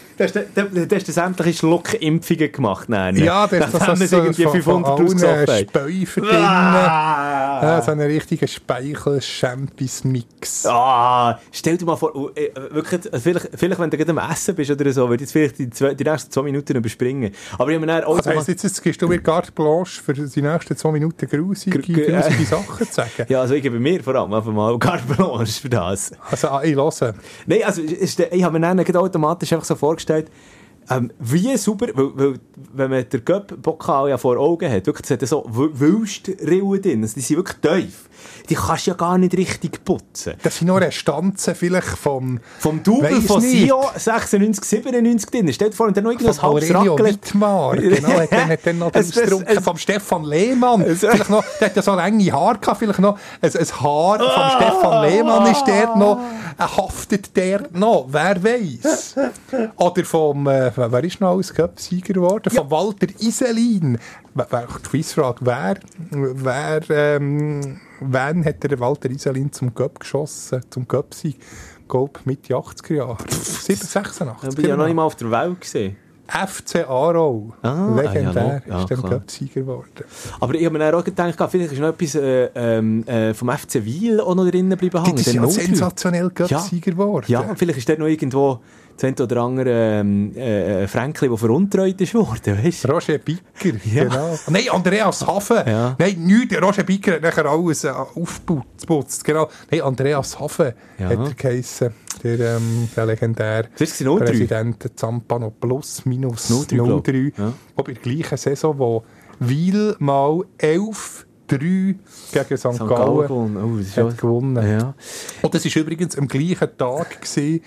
[0.17, 2.89] Du hast, du, du hast sämtliche Schluckimpfungen gemacht.
[2.89, 5.67] Nein, Ja, das ist das wir irgendwie 500 ausgesoffen haben.
[5.69, 6.35] Späufer drin.
[6.35, 7.59] Ah.
[7.63, 10.65] Ja, so einen richtigen Speichel-Champis-Mix.
[10.67, 14.19] Ah, stell dir mal vor, oh, äh, wirklich, also vielleicht, vielleicht, wenn du gerade am
[14.31, 17.31] Essen bist oder so, würde ich jetzt vielleicht die, zwei, die nächsten zwei Minuten überspringen.
[17.57, 20.01] Aber ich habe mir dann auch Also heisst jetzt, jetzt gibst du mir carte blanche
[20.01, 23.09] für die nächsten zwei Minuten grusige, Gr- gr- grusige Sachen zu sagen?
[23.29, 26.11] Ja, also ich gebe mir vor allem einfach mal carte blanche für das.
[26.29, 27.13] Also ah, ich höre.
[27.45, 30.00] Nein, also der, ich habe mir dann automatisch einfach so vorgestellt,
[30.89, 32.39] ähm, wie super, weil, weil,
[32.73, 37.13] wenn man den Göpp-Pokal ja vor Augen hat, wirklich, das hat so Wülstrillen drin, also
[37.15, 38.09] die sind wirklich tief.
[38.51, 40.33] Die kannst du ja gar nicht richtig putzen.
[40.43, 42.39] Das sind nur Restanzen vielleicht vom...
[42.59, 43.65] Vom Double von nicht.
[43.67, 45.53] Sio 96, 97 drin.
[45.53, 46.99] Stell dir vor, und dann noch irgendwas Von halbes Aurelio.
[46.99, 50.83] Wittmar, genau, hat dann, hat dann noch den es- vom Stefan Lehmann.
[50.95, 54.49] Vielleicht noch, der hat ja so lange Haare gehabt, vielleicht noch ein, ein Haar Ah!
[54.49, 56.19] vom Stefan Lehmann ist der noch,
[56.59, 59.15] haftet der noch, wer weiß.
[59.77, 62.49] Oder vom, äh, wer ist noch als Cup-Sieger geworden?
[62.53, 63.97] Von Walter Iselin.
[64.33, 65.75] Wer- wer- Die Quizfrage, wer,
[66.11, 71.37] wer, ähm, wann hat der Walter Iselin zum Cup geschossen, zum Cup-Sieg?
[71.87, 73.17] Gold Mitte 80er Jahre.
[73.29, 74.25] 7, 86.
[74.25, 75.97] Da bin ich ja noch nicht mal auf der Welt gesehen.
[76.27, 77.53] FC Aarau.
[77.61, 78.61] Ah, Legendär.
[78.65, 79.21] ah, ja, ist dann klar.
[79.53, 80.05] Geworden.
[80.39, 83.83] Aber ich habe mir auch gedacht, vielleicht ist noch etwas äh, ähm, äh, vom FC
[83.83, 85.17] Wiel auch noch drinnen bleiben hängen.
[85.17, 87.25] Das ist der ja sensationell Cup-Sieger geworden.
[87.27, 88.61] Ja, vielleicht ist dort noch irgendwo
[88.97, 89.69] das oder andere
[89.99, 92.87] ähm, äh, Fränkli, das veruntreut ist worden, weißt du?
[92.91, 94.03] Roger Bicker, Ja.
[94.03, 94.37] genau.
[94.49, 95.57] Nein, Andreas Hafen.
[95.65, 95.95] Ja.
[95.97, 96.61] Nein, nichts.
[96.61, 99.23] Roger Bicker hat nachher alles äh, aufgeputzt.
[99.23, 99.47] Genau.
[99.69, 101.09] Nein, Andreas Hafen Ja.
[101.09, 101.93] hat er geheissen.
[102.23, 104.25] Der, ähm, der legendär Das war 03.
[104.25, 106.83] Präsident der Zampano Plus minus 03, 03.
[106.83, 107.37] glaub ich.
[107.37, 107.53] Ja.
[107.75, 109.03] Ob in der gleichen Saison, wo
[109.39, 111.95] Wiel mal 11 3 gegen
[112.31, 112.57] St.
[112.57, 112.79] St.
[112.79, 113.81] Gallen Gallen gewonnen.
[113.97, 114.69] Oh, hat gewonnen.
[114.79, 114.93] Ja.
[115.41, 117.61] Und das war übrigens am gleichen Tag, gewesen,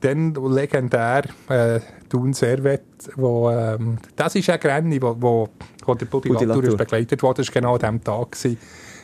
[0.00, 2.82] dann legendär äh, Thun Servet,
[3.16, 5.48] wo, ähm, das ist ein Rennen, wo, wo,
[5.84, 7.42] wo der Budi Latour begleitet wurde.
[7.42, 8.58] Das war genau an dem Tag, gewesen,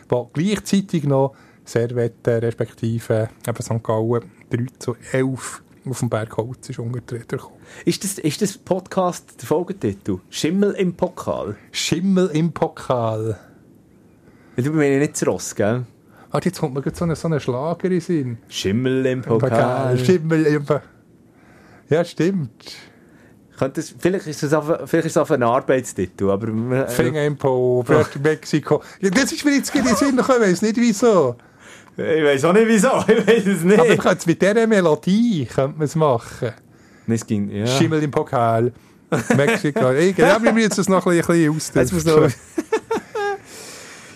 [0.09, 1.34] wo gleichzeitig noch
[1.64, 3.82] Servet, äh, respektive eben St.
[3.82, 7.57] Gallen, 3 zu 11 auf dem Berg Holz ist untertreten gekommen.
[7.84, 10.18] Ist das, ist das Podcast der Folgetitel?
[10.30, 11.57] Schimmel im Pokal?
[11.72, 13.38] Schimmel im Pokal.
[14.57, 15.84] Du meinst nicht das Ross, gell?
[16.32, 18.38] Ah, jetzt kommt mir gerade so ein so eine Schlager in den Sinn.
[18.48, 19.98] Schimmel im Pokal.
[19.98, 20.82] Schimmel im Pokal.
[21.90, 22.74] Ja, stimmt.
[23.74, 26.48] Das, vielleicht ist es auf, vielleicht ist es auf ein Arbeitstitel, aber...
[26.48, 27.84] äh, Finger im Po,
[28.22, 28.82] Mexiko.
[29.00, 31.36] Ja, das ist mir jetzt in den Sinn gekommen, ich weiß nicht wieso.
[31.96, 33.78] Ich weiß auch nicht wieso, ich weiß es nicht.
[33.78, 36.52] Aber könnte mit dieser Melodie könnte man es machen.
[37.06, 37.66] Es ging, ja.
[37.66, 38.72] Schimmel im Pokal.
[39.36, 39.92] Mexiko.
[39.92, 41.92] Ich glaube, wir müssen es noch ein bisschen Jetzt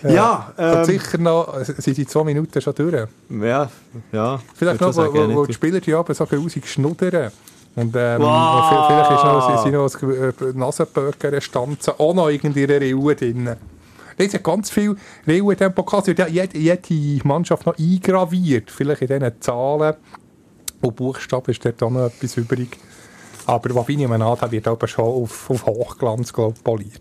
[0.03, 3.07] ja, Und ähm, sicher noch, sind die zwei Minuten schon durch.
[3.29, 3.69] ja,
[4.11, 4.39] ja.
[4.55, 7.31] Vielleicht noch, sagen, wo, wo die Spieler die aber so grusig schnuddern.
[7.75, 8.87] Und ähm, Wow.
[8.87, 13.55] vielleicht ist noch, sind noch äh, Nasenböcker Stanzen auch noch irgendwie in einer Rille drin.
[14.17, 14.95] Da sind ganz viele
[15.27, 15.99] Rillen in diesem Pokal.
[15.99, 18.71] Es wird ja jede, jede Mannschaft noch eingraviert.
[18.71, 19.93] Vielleicht in diesen Zahlen
[20.81, 22.77] und Buchstaben ist dort auch noch etwas übrig.
[23.45, 26.99] Aber was ich mir an, wird aber schon auf, auf Hochglanz glaub, poliert.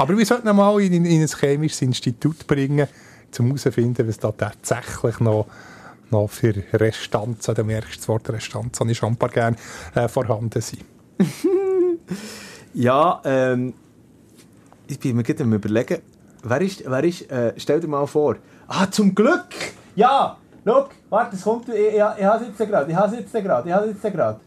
[0.00, 2.88] Aber wir sollten ihn mal in, in ein chemisches Institut bringen,
[3.38, 5.44] um herauszufinden, was da tatsächlich noch,
[6.10, 9.58] noch für Restanzen, du merkst das Wort Restanzen, habe ich schon ein paar gerne,
[9.94, 10.84] äh, vorhanden sind.
[12.72, 13.74] Ja, ähm,
[14.86, 15.98] ich bin mir gerade am überlegen,
[16.44, 18.36] wer ist, wer ist, äh, stell dir mal vor,
[18.68, 19.48] ah, zum Glück,
[19.96, 23.20] ja, schau, warte, es kommt, ich, ich, ich habe es jetzt gerade, ich habe es
[23.20, 24.40] jetzt gerade, ich habe es jetzt gerade.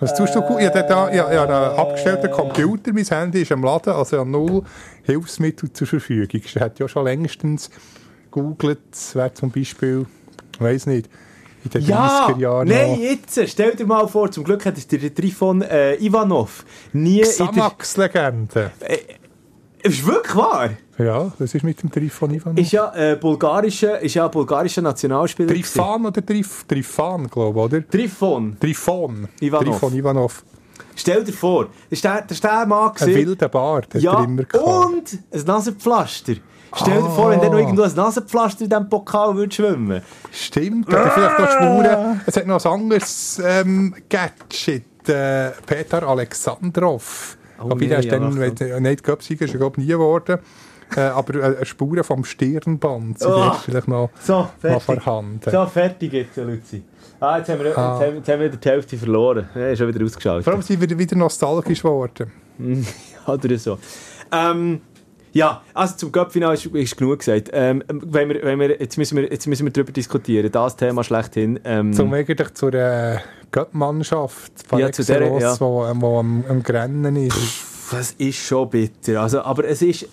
[0.00, 0.40] Was tust du?
[0.58, 4.62] Ich habe da, einen abgestellten Computer, mein Handy ist am Laden, also ich habe null
[5.02, 6.40] Hilfsmittel zur Verfügung.
[6.42, 7.70] Ich hätte ja schon längstens
[8.30, 8.80] gegoogelt,
[9.12, 10.06] wer zum Beispiel,
[10.54, 11.10] ich weiß nicht,
[11.64, 14.86] in den Ja, 30er Jahren nein, jetzt, stell dir mal vor, zum Glück hat es
[14.86, 17.20] der Trifon äh, Ivanov nie.
[17.20, 18.70] Xamax-Legende.
[19.82, 20.70] Ist wirklich wahr?
[21.04, 22.58] Ja, das ist mit dem Trifon Ivanov.
[22.58, 25.48] Ist ja äh, bulgarischer, ist ja bulgarischer Nationalspieler.
[25.48, 27.88] Trifan oder Trif Trifan, glaube ich, oder?
[27.88, 28.56] Trifon.
[28.60, 29.28] Trifon.
[29.40, 29.64] Ivanov.
[29.80, 30.44] Trifon Ivanov.
[30.96, 34.18] Stell dir vor, das ist der, das ist der Mann Ein wilder Bart hat Ja,
[34.18, 34.66] er immer gehabt.
[34.66, 36.34] und ein Nasenpflaster.
[36.76, 40.88] Stell dir vor, wenn dann noch irgendwo ein Nasenpflaster in diesem Pokal würde schwimmen Stimmt,
[40.88, 42.20] oder vielleicht noch Spuren.
[42.26, 44.84] Es hat noch ein anderes ähm, Gadget.
[45.08, 47.38] Äh, Peter Alexandrov.
[47.58, 49.84] Oh, Wobei, der nee, ist dann, ja, wenn- äh, nicht Göpsieger, ist er glaub ich,
[49.84, 50.38] nie geworden.
[50.96, 53.36] Äh, aber äh, Spuren vom Stirnband sind Oh.
[53.36, 55.50] dort vielleicht noch, So, noch vorhanden.
[55.50, 56.82] So, fertig jetzt, Luzi.
[57.20, 59.48] Ah, jetzt haben wir, jetzt haben, jetzt haben wir wieder die Hälfte verloren.
[59.54, 60.44] Ist schon wieder ausgeschaltet.
[60.44, 62.32] Vor allem sind wir wieder nostalgisch geworden.
[63.26, 63.78] Oder so.
[64.32, 64.80] Ähm,
[65.32, 67.50] ja, also zum Cup-Final ist, ist genug gesagt.
[67.52, 70.50] Ähm, wenn wir, wenn wir, jetzt, müssen wir, jetzt müssen wir darüber diskutieren.
[70.50, 71.60] Das Thema schlechthin.
[71.64, 73.18] Ähm, Zum eigentlich zur äh,
[73.52, 75.60] Göttmannschaft par Ja, zu der, ja.
[75.60, 77.36] wo, wo am, am Grennen ist.
[77.92, 79.20] Das ist schon bitter.
[79.20, 80.08] Also, aber es ist,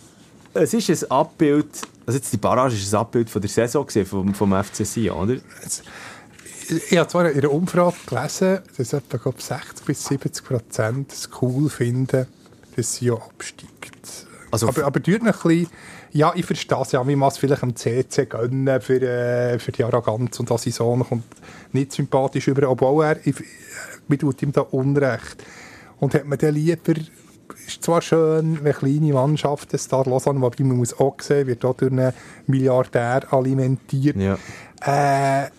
[0.62, 1.68] es ist ein Abbild,
[2.06, 5.18] also jetzt die Barrage ist ein Abbild von der Saison gewesen, vom, vom FC Sion,
[5.18, 5.38] oder?
[6.90, 11.30] Ich habe zwar in einer Umfrage gelesen, dass etwa glaub, 60 bis 70 Prozent es
[11.42, 12.28] cool finden,
[12.76, 14.28] dass sie ja absteigt.
[14.52, 15.70] Also- aber, aber tut noch ein bisschen,
[16.12, 19.72] ja, ich verstehe es ja, man muss es vielleicht am CC gönnen für, äh, für
[19.72, 21.24] die Arroganz und dass sie so kommt
[21.72, 23.36] nicht sympathisch über, obwohl er, ich,
[24.08, 25.44] mir tut ihm da Unrecht.
[26.00, 26.94] Und hat man dann lieber,
[27.68, 31.76] ist zwar schön, wenn kleine Mannschaften Star Lausanne, wobei man muss auch sehen, wird auch
[31.76, 32.14] durch einen
[32.48, 34.16] Milliardär alimentiert.
[34.18, 34.38] Ja.
[34.86, 35.50] Äh,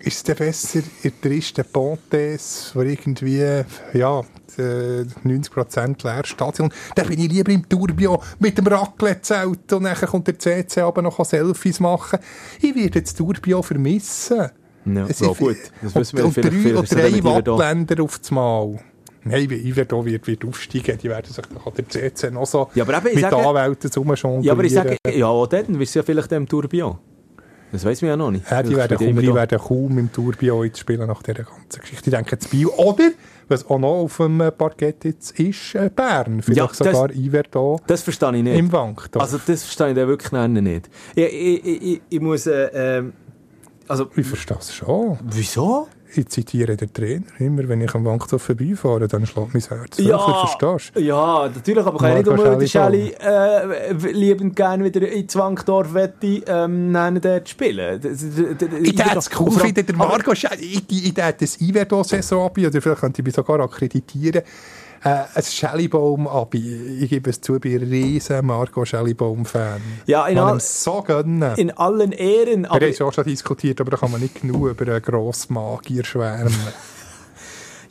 [0.00, 4.20] ist es denn besser in der ersten Pontes, wo irgendwie ja,
[4.56, 9.96] äh, 90% leer Stadion, dann bin ich lieber im Turbio mit dem Raclette-Zelt und dann
[9.96, 12.20] kommt der CC aber noch Selfies machen.
[12.60, 14.50] Ich werde das Turbio vermissen.
[14.84, 15.56] Ja, ist- gut.
[15.82, 17.24] Das wissen wir und, und drei, und drei.
[17.24, 18.78] Wattländer auf das Mal.
[19.28, 22.96] Nein, Iverdon wird, wird aufsteigen, die werden sich kann der CC noch so Ja, aber
[22.98, 24.42] eben, mit sage- Anwälten rumjonglieren.
[24.42, 26.98] Ja, aber ich sage, ja, dann wirst du ja vielleicht im Tourbillon.
[27.70, 28.50] Das weiß man ja noch nicht.
[28.50, 32.08] Ja, die, werden kaum, die werden kaum im Tourbio jetzt spielen nach dieser ganzen Geschichte.
[32.08, 33.10] Ich denke, das Bio oder,
[33.48, 36.40] was auch noch auf dem Parkett jetzt ist, äh, Bern.
[36.40, 38.58] Vielleicht Ja, das- sogar Iverdon Das verstehe ich nicht.
[38.58, 39.22] im Wankdorf.
[39.22, 40.88] Also das verstehe ich dann wirklich nicht.
[41.14, 42.46] Ich, ich, ich, ich, ich muss...
[42.46, 43.12] Äh, ähm,
[43.86, 45.18] also, ich verstehe es schon.
[45.24, 45.88] wieso?
[46.14, 47.26] Ich zitiere den Trainer.
[47.38, 49.98] Immer wenn ich am Wankdorf vorbeifahre, dann schlägt mein Herz.
[49.98, 51.00] Wirklich, verstehst du?
[51.00, 55.28] ja, natürlich, aber kann ich nicht um den Schelli Schelli äh, liebend gerne wieder in
[55.28, 58.00] Zwankdorf wette, ähm, nennen, dort spielen.
[58.82, 63.00] Ich hätte es cool finden, der Marco Schell, ich, hätte das Iverdon-Saison abi, oder vielleicht
[63.00, 64.42] könnte ich mich sogar akkreditieren.
[65.08, 66.98] Äh, ein Schellibaum abi.
[67.02, 69.80] Ich gebe es zu, ich bin ein riesen Marco Schellibaum-Fan.
[70.06, 71.54] Ja, in all- so gönnen.
[71.56, 74.68] In allen Ehren, Wir haben es auch schon diskutiert, aber da kann man nicht genug
[74.68, 76.54] über einen grossen Magier schwärmen.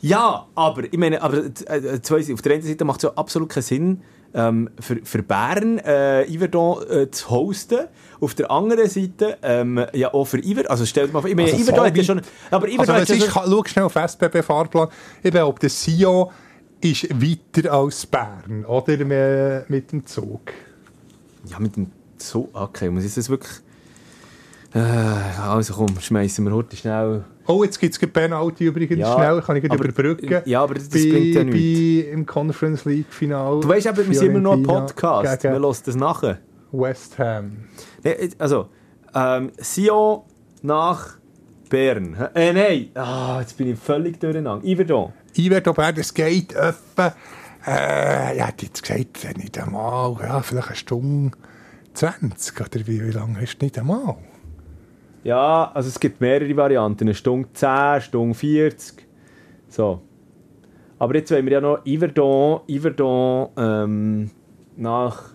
[0.00, 3.48] Ja, aber ich meine, aber äh, zwei, auf der einen Seite macht es ja absolut
[3.48, 4.02] keinen Sinn,
[4.32, 7.80] ähm, für, für Bern äh, Iverdon äh, zu hosten.
[8.20, 11.36] Auf der anderen Seite ähm, ja auch für Iver, also stell dir mal vor, ich
[11.36, 13.42] meine, Also Iverdon so hat ja schon, aber also Iverdon was hat ja ist, schon,
[13.50, 14.88] schau schnell auf SBB-Fahrplan.
[15.22, 16.28] Ich der Sion
[16.80, 18.96] ist weiter als Bern, oder?
[19.04, 20.52] Mit- Mit dem Zug.
[21.46, 23.52] ja mit dem so, okay, muss ich das wirklich,
[24.74, 29.40] äh, also komm, schmeißen wir heute schnell, Oh, jetzt gibt es Penalty übrigens Ja, schnell,
[29.40, 30.42] kann ich aber- überbrücken.
[30.44, 32.08] ja, aber das bei, bringt ja nichts.
[32.12, 33.60] Im Conference League-Final.
[33.60, 36.38] Du weißt aber, wir sind immer noch ein Podcast, wir hören das nachher.
[36.72, 37.52] West Ham.
[38.04, 38.68] Nee, Also,
[39.14, 40.20] ähm, Sion
[40.60, 41.16] nach
[41.68, 42.16] Bern.
[42.34, 44.66] Äh, nein, ah, jetzt bin ich völlig durcheinander.
[44.66, 45.12] Iverdon.
[45.36, 47.14] Iverdon Bern, es geht etwa
[47.66, 51.36] Äh, ja, hätte jetzt gesagt, nicht einmal, ja, vielleicht eine Stunde
[51.92, 54.16] 20, oder wie, wie lange ist nicht einmal?
[55.24, 57.04] Ja, also es gibt mehrere Varianten.
[57.04, 59.06] Eine Stunde 10, eine Stunde 40.
[59.68, 60.00] So.
[60.98, 64.30] Aber jetzt wollen wir ja noch Yverdon, Yverdon ähm,
[64.76, 65.34] nach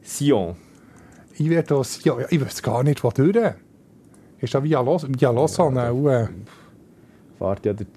[0.00, 0.56] Sion.
[1.36, 3.54] Ich das, ja, ja, ich weiß gar nicht, wo durch.
[4.40, 6.28] Ist da via, Los, via Lausanne auch, äh,
[7.38, 7.88] Fahrt ja, dort,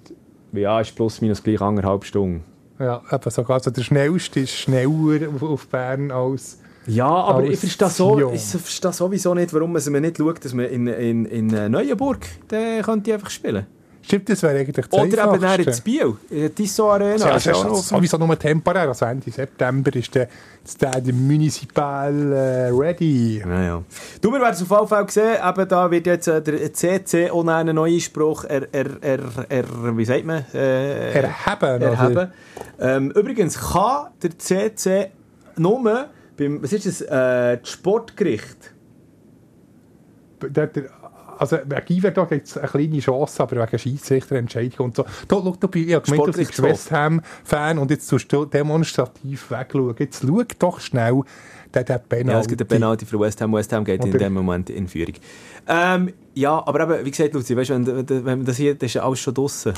[0.52, 2.44] ja, ist plus minus gleich anderthalb Stunden.
[2.78, 6.60] ja, eben sogar so der schnellste ist schneller auf, Bern als...
[6.86, 10.52] Ja, aber Als ich verstehe, so, ich verstehe sowieso nicht, warum man nicht schaut, dass
[10.52, 13.66] man in, in, in äh, Neuenburg den könnte einfach spielen
[14.04, 17.16] Stimmt, das wäre eigentlich das Oder eben dann in Biel, in der Tissot Arena.
[17.26, 18.88] Ja, ist das auch ist noch- sowieso nur temporär.
[18.88, 20.28] Also Ende September ist der,
[21.00, 23.38] der Municipal äh, ready.
[23.38, 23.82] Ja, ja.
[24.20, 25.36] Du, wir werden es auf jeden Fall sehen.
[25.48, 29.96] Eben, da wird jetzt äh, der CC ohne einen neuen Spruch er, er, er, er,
[29.96, 30.44] wie sagt man?
[30.52, 31.82] Äh, Erheben.
[31.82, 32.32] erheben.
[32.78, 35.10] Ähm, übrigens kann der CC
[35.56, 38.74] nur beim, was ist das, äh, das Sportgericht.
[40.40, 40.84] Also, der, der,
[41.38, 45.02] also wegen Iverdo gibt es eine kleine Chance, aber wegen Schiedsrichterentscheidung und so.
[45.02, 46.62] Da, schau, du, ich habe gemeint, du bist.
[46.62, 49.94] West Ham-Fan und jetzt tust du demonstrativ wegschauen.
[49.98, 51.22] Jetzt schau doch schnell
[51.74, 52.30] den, den Penalty.
[52.30, 53.52] Ja, es gibt einen Penalty für West Ham.
[53.52, 55.14] West Ham geht in Oder- dem Moment in Führung.
[55.66, 58.94] Ähm, ja, aber eben, wie gesagt, Luzi, weißt, wenn, wenn wenn das hier, das ist
[58.94, 59.72] ja alles schon draussen.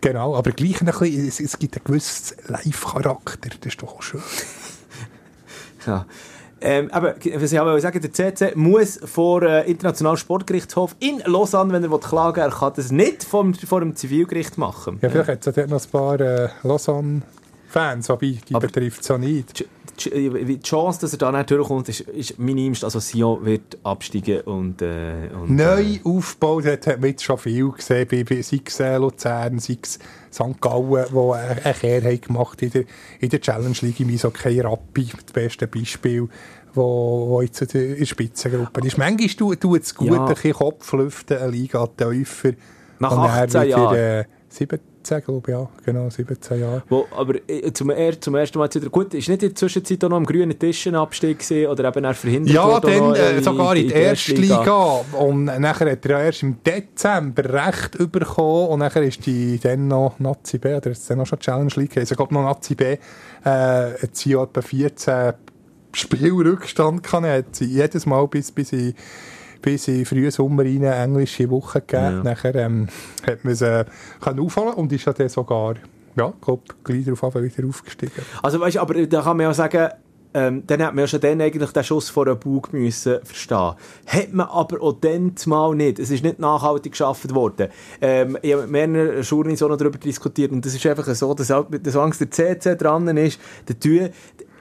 [0.00, 3.50] Genau, aber gleich ein bisschen, es, es gibt einen gewissen Live-Charakter.
[3.60, 4.20] Das ist doch auch schön.
[5.86, 6.06] Ja.
[6.62, 11.72] Ähm, aber was ich aber sagen, der CC muss vor äh, Internationalen Sportgerichtshof in Lausanne,
[11.72, 14.98] wenn er will klagen will, er kann das nicht vom, vor dem Zivilgericht machen.
[15.02, 19.18] Ja, vielleicht hat es dort noch ein paar äh, Lausanne-Fans, wobei die betrifft es ja
[19.18, 19.66] nicht.
[20.04, 22.84] Die, die, Chance, dass er da nicht durchkommt, ist, ist minimst.
[22.84, 24.82] Also Sion wird absteigen und...
[24.82, 28.80] Äh, und Neu aufgebaut hat, hat man jetzt schon viel gesehen, bei, bei, sei es
[28.80, 29.98] äh, Luzern, sei es
[30.32, 30.60] St.
[30.60, 32.84] Gallen, die eine Kehr gemacht in der,
[33.20, 36.28] in der Challenge League im Eishockey Rappi, das beste Beispiel,
[36.74, 38.98] wo, wo jetzt in der Spitzengruppe ist.
[38.98, 40.24] Manchmal tut es gut, Ja.
[40.24, 42.52] ein bisschen Kopf lüften, eine Liga tiefer.
[42.98, 43.96] Nach Und dann 18 wieder, Jahren.
[43.96, 44.24] Äh,
[45.02, 46.82] 17, glaube ich, ja, genau, 17 Jahre.
[46.88, 48.88] Wo, aber äh, zum, er, zum ersten Mal jetzt wieder...
[48.88, 51.88] Gut, ist nicht in der Zwischenzeit auch noch am grünen Tisch ein Abstieg gewesen, oder
[51.88, 55.00] eben er verhindert Ja, dann noch äh, sogar in die der ersten Liga.
[55.18, 58.68] Und nachher hat er ja erst im Dezember Recht bekommen.
[58.68, 61.90] Und nachher ist die dann noch Nazi B, oder ist dann noch schon Challenge League
[61.90, 62.12] gewesen.
[62.12, 62.96] Ich glaube noch Nazi B,
[63.44, 65.32] äh, sie ja etwa 14
[65.92, 67.06] Spielrückstand.
[67.12, 68.94] Er hat sie jedes Mal bis, bis in
[69.62, 72.16] bis in frühen Sommer rein eine englische Woche gegeben.
[72.16, 72.22] Ja.
[72.22, 72.88] Nachher ähm,
[73.26, 73.86] hat man sie
[74.20, 75.76] können aufholen und ist dann sogar,
[76.16, 78.12] ja, ich glaube, gleich darauf wieder aufgestiegen.
[78.42, 79.88] Also weißt, aber da kann man ja sagen,
[80.34, 83.74] ähm, dann hat man ja schon dann eigentlich den Schuss vor den Bug müssen verstehen.
[84.06, 85.98] Hat man aber auch dann mal nicht.
[85.98, 87.68] Es ist nicht nachhaltig geschaffen worden.
[88.00, 91.34] Ähm, ich habe mit mehreren Journalisten auch noch darüber diskutiert und das ist einfach so,
[91.34, 94.08] dass auch, solange der CC dran ist, dann tun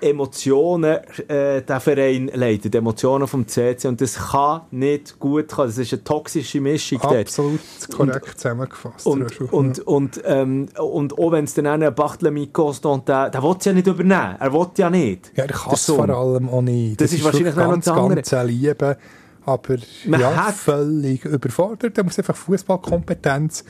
[0.02, 0.98] Emotionen
[1.28, 5.68] äh, den Verein leiten, die Emotionen vom CC und das kann nicht gut kommen.
[5.70, 7.16] Das ist eine toxische Mischung dort.
[7.28, 7.60] Absolut
[7.96, 9.06] korrekt zusammengefasst.
[9.06, 13.56] Und, und, und, ähm, und auch wenn es dann einen Barthélemy kostet, der, der will
[13.60, 14.36] es ja nicht übernehmen.
[14.40, 15.32] Er will ja nicht.
[15.36, 17.00] Ja, er kann es Der vor allem auch nicht.
[17.00, 18.98] Das ist wahrscheinlich wirklich noch ganz, das ganz Liebe,
[19.46, 19.76] aber
[20.06, 21.98] Man ja, hat- völlig überfordert.
[21.98, 23.64] Er muss einfach Fußballkompetenz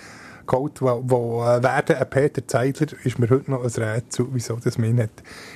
[0.47, 4.55] geholt, wo, wo äh, werden ein Peter Zeidler ist mir heute noch ein Rätsel, wieso
[4.57, 5.11] das mir nicht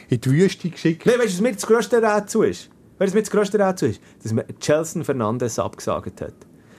[0.09, 2.69] in die Wüste geschickt Nein, weißt du, was mir das grösste Rätsel ist?
[2.69, 2.69] Weißt
[2.99, 4.01] du, was mir das grösste Rätsel ist?
[4.23, 6.33] Dass man Chelsea Fernandes abgesagt hat.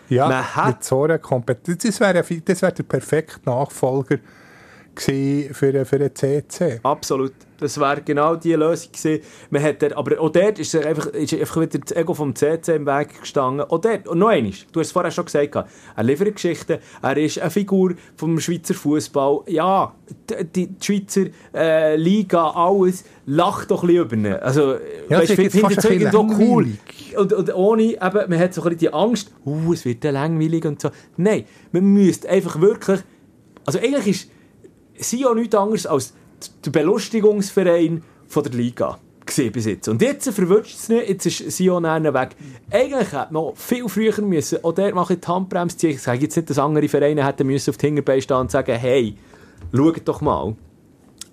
[0.09, 1.83] Ja, Man hat- mit so einer Kompetenz.
[1.83, 4.19] Das wäre wär der perfekte Nachfolger
[4.95, 6.81] für, für den CC.
[6.83, 7.33] Absolut.
[7.59, 9.23] Das wäre genau die Lösung gewesen.
[9.51, 12.77] Man hat dort, aber auch dort ist, einfach, ist einfach wieder das Ego vom CC
[12.77, 13.63] im Weg gestanden.
[13.69, 15.55] Auch dort, und noch einmal, du hast es vorher schon gesagt,
[15.97, 19.41] er liefert Geschichten, er ist eine Figur vom Schweizer Fußball.
[19.47, 19.95] Ja,
[20.55, 24.27] die, die Schweizer äh, Liga, alles, lacht doch ein bisschen über ihn.
[24.43, 24.75] Also,
[25.09, 26.69] Ja, weißt, das ist find- findet es irgendwo cool.
[27.17, 27.99] Und, und ohne, eben,
[28.31, 30.91] man hat so ein bisschen die Angst, uh, es wird dann langweilig und so.
[31.17, 33.01] Nein, man müsste einfach wirklich,
[33.65, 34.31] also eigentlich ist
[34.99, 36.15] Sion nichts anderes als
[36.65, 38.99] der Belustigungsverein von der Liga
[39.53, 39.89] bis jetzt.
[39.89, 42.37] Und jetzt verwünscht es nicht, jetzt ist Sion weg.
[42.71, 45.91] Eigentlich hätte man viel früher müssen, auch der mache ich die Handbremse ziehen.
[45.91, 48.77] Ich sage jetzt nicht, dass andere Vereine hätten müssen auf die Hinterbeine stehen und sagen,
[48.77, 49.17] hey,
[49.75, 50.55] schaut doch mal.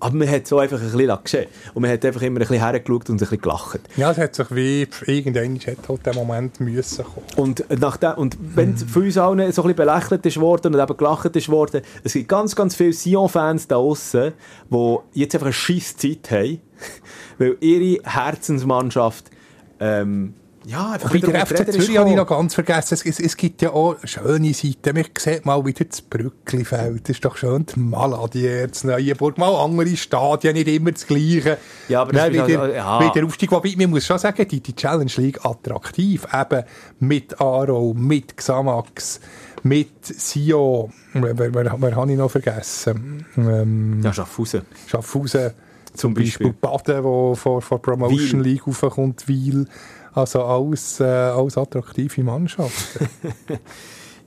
[0.04, 1.48] Aber man hat so einfach ein bisschen geschehen.
[1.74, 3.80] Und man hat einfach immer ein bisschen hergeschaut und ein bisschen gelacht.
[3.96, 7.26] Ja, es hat sich wie irgendwann hat halt der Moment müssen kommen.
[7.38, 10.76] Und, nach dem, und wenn es von uns allen so ein bisschen belächelt ist worden
[10.76, 14.34] und eben gelacht ist worden, es gibt ganz, ganz viele Sion-Fans da draussen,
[14.70, 16.60] die jetzt einfach eine scheisse Zeit haben,
[17.38, 19.32] weil ihre Herzensmannschaft
[19.80, 20.34] ähm,
[20.66, 23.62] Ja, einfach wieder der FC Zürich habe ich noch ganz vergessen, es, es, es gibt
[23.62, 24.96] ja auch schöne Seiten.
[24.96, 27.04] Man sieht mal wieder das Brücklifeld.
[27.04, 29.38] Das ist doch schön die Maladier, das Neuenburg.
[29.38, 31.58] Mal andere Stadien, nicht immer das Gleiche.
[31.90, 33.14] Ja, aber das Dann ist wieder, halt- ja.
[33.14, 33.52] wieder Aufstieg.
[33.52, 36.26] Wobei, man muss schon sagen, die, die Challenge League attraktiv.
[36.34, 36.64] Eben
[37.00, 39.20] mit Aro, mit Xamax,
[39.64, 40.92] mit Sio.
[41.14, 43.26] Wer, wer, wer, wer habe ich noch vergessen?
[43.38, 44.62] Ähm, Ja, Schaffhausen.
[44.88, 45.52] Schaffhausen,
[45.94, 46.54] zum, Beispiel.
[46.54, 48.42] Baden, wo vor, vor Promotion.
[48.42, 49.68] League raufkommt, Wiel.
[50.14, 53.08] Also alles, äh, alles attraktive Mannschaften.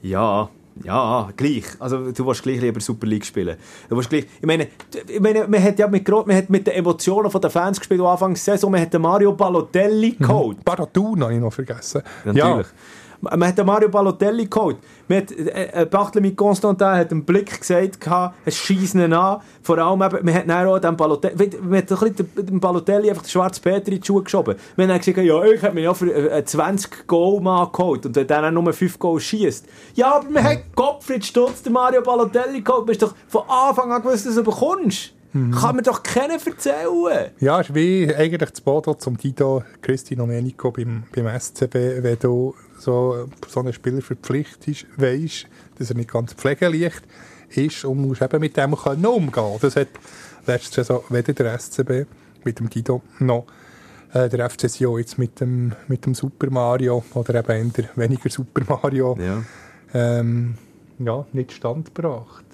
[0.02, 0.50] Ja,
[0.84, 1.64] ja, gleich.
[1.78, 3.56] Also du willst gleich lieber Super League spielen.
[3.88, 4.68] Du willst gleich, ich meine,
[5.08, 8.04] ich meine man hat ja mit, man hat mit den Emotionen der Fans gespielt, die
[8.04, 10.64] Anfang der Saison, man hat den Mario Balotelli geholt.
[10.64, 12.02] Baratun habe ich noch vergessen.
[12.24, 12.66] Natürlich.
[13.20, 14.78] Man hat Mario Balotelli geholt.
[15.08, 17.98] Man hat, äh, äh, Barthélemy Constantin hat einen Blick gesagt,
[18.44, 19.40] es schießt ihn an.
[19.62, 23.10] Vor allem, eben, man hat dann auch den Balotelli, man hat ein bisschen dem Balotelli
[23.10, 24.56] einfach den schwarzen Peter in die Schuhe geschoben.
[24.76, 28.16] Man hat gesagt, ja, ich habe mich ja für äh, 20 Goal Mann geholt und
[28.16, 29.66] wenn dann nur 5 Goal schießt.
[29.94, 32.86] Ja, aber man hat Gottfried Stutz den Mario Balotelli geholt.
[32.86, 35.12] Man hast doch von Anfang an gewusst, dass du bekommst.
[35.60, 37.30] Kann mir doch keiner erzählen.
[37.40, 42.18] Ja, es ist wie eigentlich das Bodo zum Tito Cristi Domenico beim, beim SCB, wenn
[42.18, 42.54] du
[42.86, 45.46] so, so einen Spieler verpflichtest, weisst,
[45.78, 47.02] dass er nicht ganz pflegeleicht
[47.50, 49.58] ist und musst eben mit dem können umgehen.
[49.60, 49.88] Das hat
[50.46, 52.06] letzte Saison weder der SCB
[52.44, 53.46] mit dem Tito noch
[54.12, 58.30] äh, der FC Sion jetzt mit dem, mit dem Super Mario oder eben eher weniger
[58.30, 59.42] Super Mario Ja.
[59.92, 60.54] ähm,
[60.98, 62.44] ja, nicht standgebracht.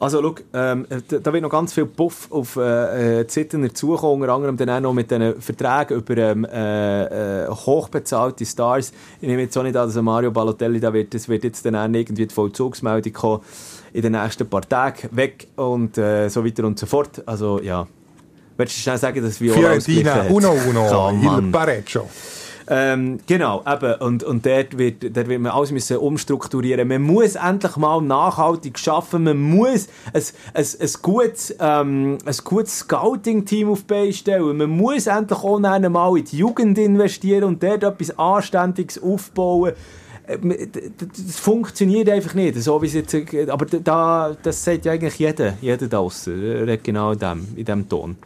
[0.00, 3.74] Also, schau, ähm, da, da wird noch ganz viel Puff auf äh, äh, die Zittener
[3.74, 8.92] zukommen, unter anderem dann auch noch mit diesen Verträgen über ähm, äh, äh, hochbezahlte Stars.
[9.20, 11.74] Ich nehme jetzt auch nicht an, dass Mario Balotelli, da wird, das wird jetzt dann
[11.74, 13.42] auch irgendwie die Vollzugsmeldung kommen,
[13.92, 17.22] in den nächsten paar Tagen weg und äh, so weiter und so fort.
[17.26, 17.86] Also, ja.
[18.56, 22.08] Willst du schnell sagen, dass Viola Fiorentina, uno uno, Oh, il pareggio.
[22.70, 23.94] Ähm, genau, eben.
[23.94, 26.86] Und, und dort, wird, dort wird man alles müssen umstrukturieren.
[26.86, 29.24] Man muss endlich mal nachhaltig schaffen.
[29.24, 34.58] Man muss ein, ein, ein gutes, ähm, gutes Scouting-Team auf die stellen.
[34.58, 39.72] Man muss endlich auch einmal in die Jugend investieren und dort etwas Anständiges aufbauen.
[40.26, 40.36] Äh,
[41.26, 45.18] Das funktioniert einfach nicht, so wie es jetzt, äh, aber da, das sagt ja eigentlich
[45.18, 48.16] jeder, jeder da draussen, redet genau in dem, in dem Ton.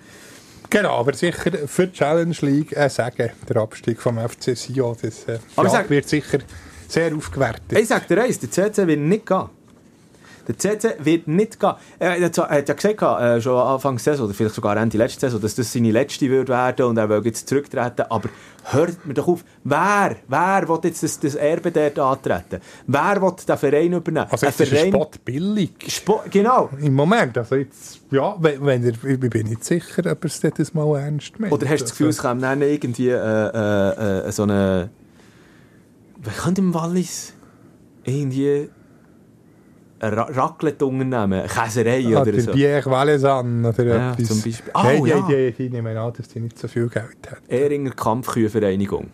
[0.72, 5.24] Genau, aber sicher für die Challenge League äh, sagen, der Abstieg vom FC Sion, das
[5.24, 6.38] äh, ja, sag- wird sicher
[6.88, 7.78] sehr aufgewertet.
[7.78, 9.50] Ich sag dir eins, der CC wird nicht gehen.
[10.48, 11.72] Der CC wird nicht gehen.
[11.98, 12.36] Er hat
[12.68, 15.72] ja gesagt, äh, schon Anfang der Saison, oder vielleicht sogar Ende letzte Saison, dass das
[15.72, 18.02] seine letzte wird werden und er will jetzt zurücktreten.
[18.10, 18.28] Aber
[18.64, 22.60] hört mir doch auf, wer, wer will jetzt das, das Erbe dort antreten?
[22.86, 24.26] Wer will den Verein übernehmen?
[24.30, 25.70] also jetzt ist ein Verein- Spot billig.
[25.88, 26.70] Spo genau.
[26.80, 30.40] Im Moment, also jetzt, ja, wenn, wenn er, ich bin nicht sicher, ob er es
[30.40, 31.52] das mal ernst meint.
[31.52, 34.90] Oder hast du das Gefühl, es Also, kommt dann irgendwie äh, äh, äh, so eine...
[36.24, 37.32] Wer könnte im Wallis
[38.04, 38.68] irgendwie
[40.02, 42.52] Ra Raclette-Unternehmen, Käserei ah, oder der so?
[42.52, 44.28] Pierre Valaisan oder Ja, etwas.
[44.28, 44.72] zum Beispiel.
[44.74, 45.20] Oh, Nein, ja.
[45.28, 47.40] die, die, die nehmen an, dass die nicht so viel Geld haben.
[47.48, 49.08] Ehringer Kampfkühe-Vereinigung.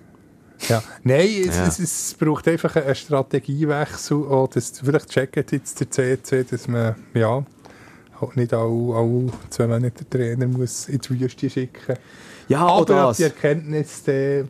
[0.68, 0.82] Ja.
[1.04, 1.66] Nein, es, Ja.
[1.66, 4.16] es, es braucht einfach einen Strategiewechsel.
[4.16, 7.44] Auch das, vielleicht checkt jetzt der CC, dass man ja,
[8.20, 11.96] halt nicht alle, alle zwei Monate den Trainer muss in die Wüste schicken
[12.48, 14.44] Ja, Aber die Erkenntnis die,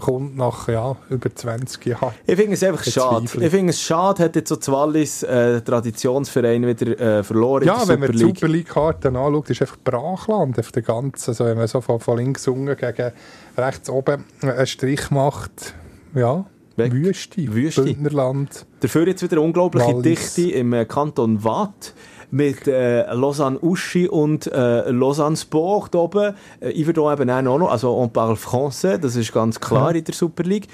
[0.00, 2.12] kommt nach ja, über 20 Jahren.
[2.26, 3.24] Ich finde es einfach schade.
[3.24, 3.50] Ich.
[3.50, 8.00] Finde es schade, hat jetzt so das Wallis äh, Traditionsverein wieder äh, verloren Ja, wenn
[8.00, 8.18] man die.
[8.18, 11.30] Super League-Karte anschaut, ist einfach Brachland auf der ganzen.
[11.30, 13.12] Also wenn man so von, von links unten gegen
[13.56, 15.74] rechts oben einen Strich macht,
[16.14, 16.44] ja,
[16.78, 16.92] Weg.
[16.92, 17.82] Wüste, Wüste.
[17.82, 18.64] Bündnerland.
[18.80, 20.34] Dafür jetzt wieder unglaubliche Wallis.
[20.34, 21.92] Dichte im äh, Kanton Waadt
[22.30, 26.34] mit äh, Lausanne-Uschi und äh, Lausanne-Sport oben.
[26.60, 30.14] Äh, Yverdon eben auch noch, also on parle français, das ist ganz klar in der
[30.14, 30.68] Super League.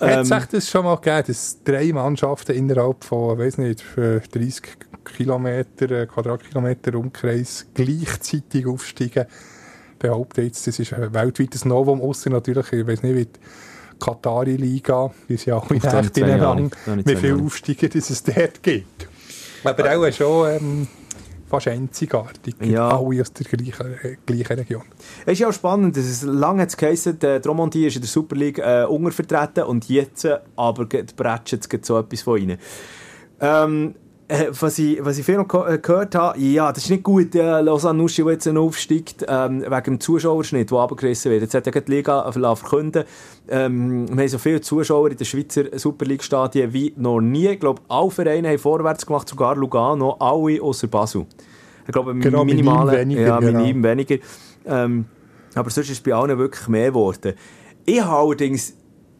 [0.00, 3.80] Hat Ähm, es echt das schon mal gegeben, dass drei Mannschaften innerhalb von, weiß nicht,
[3.80, 4.62] für 30
[5.04, 9.26] Kilometer, äh, Quadratkilometer Umkreis gleichzeitig aufsteigen?
[9.98, 13.40] Behaupte jetzt, das ist ein weltweites Novum, außer natürlich, ich weiß nicht, wie die
[13.98, 17.42] Katari-Liga, wie sie auch ich echt ineinander, wie viele.
[17.42, 19.08] Aufsteiger es dort gibt.
[19.66, 20.86] Aber auch schon ähm,
[21.48, 22.54] fast einzigartig.
[22.60, 22.98] Ja.
[22.98, 24.82] Alle aus der gleichen, äh, gleichen Region.
[25.24, 28.02] Es ist ja auch spannend, dass es lange hat es geheißen, der Dromondi ist in
[28.02, 32.40] der Super League äh, untervertreten und jetzt äh, aber geht- bretschen jetzt so etwas von
[32.40, 32.58] ihnen.
[33.40, 33.94] Ähm,
[34.28, 37.34] äh, was, ich, was ich viel noch äh, gehört habe, ja, das ist nicht gut,
[37.34, 41.42] äh, Lausanne Uschi, der jetzt aufsteigt, ähm, wegen dem Zuschauerschnitt, der abgerissen wird.
[41.42, 43.04] Jetzt hat ja die Liga verkünden
[43.48, 47.46] ähm, wir haben so viele Zuschauer in den Schweizer Super League-Stadien wie noch nie.
[47.46, 51.26] Ich glaube, alle Vereine haben vorwärts gemacht, sogar Lugano, alle außer Basel.
[51.86, 53.60] Ich glaube, Genau, minimale, minim weniger, ja, genau.
[53.60, 54.16] minim weniger.
[54.66, 55.04] Ähm,
[55.54, 57.34] aber sonst ist es bei allen wirklich mehr geworden.
[57.84, 58.74] Ich habe allerdings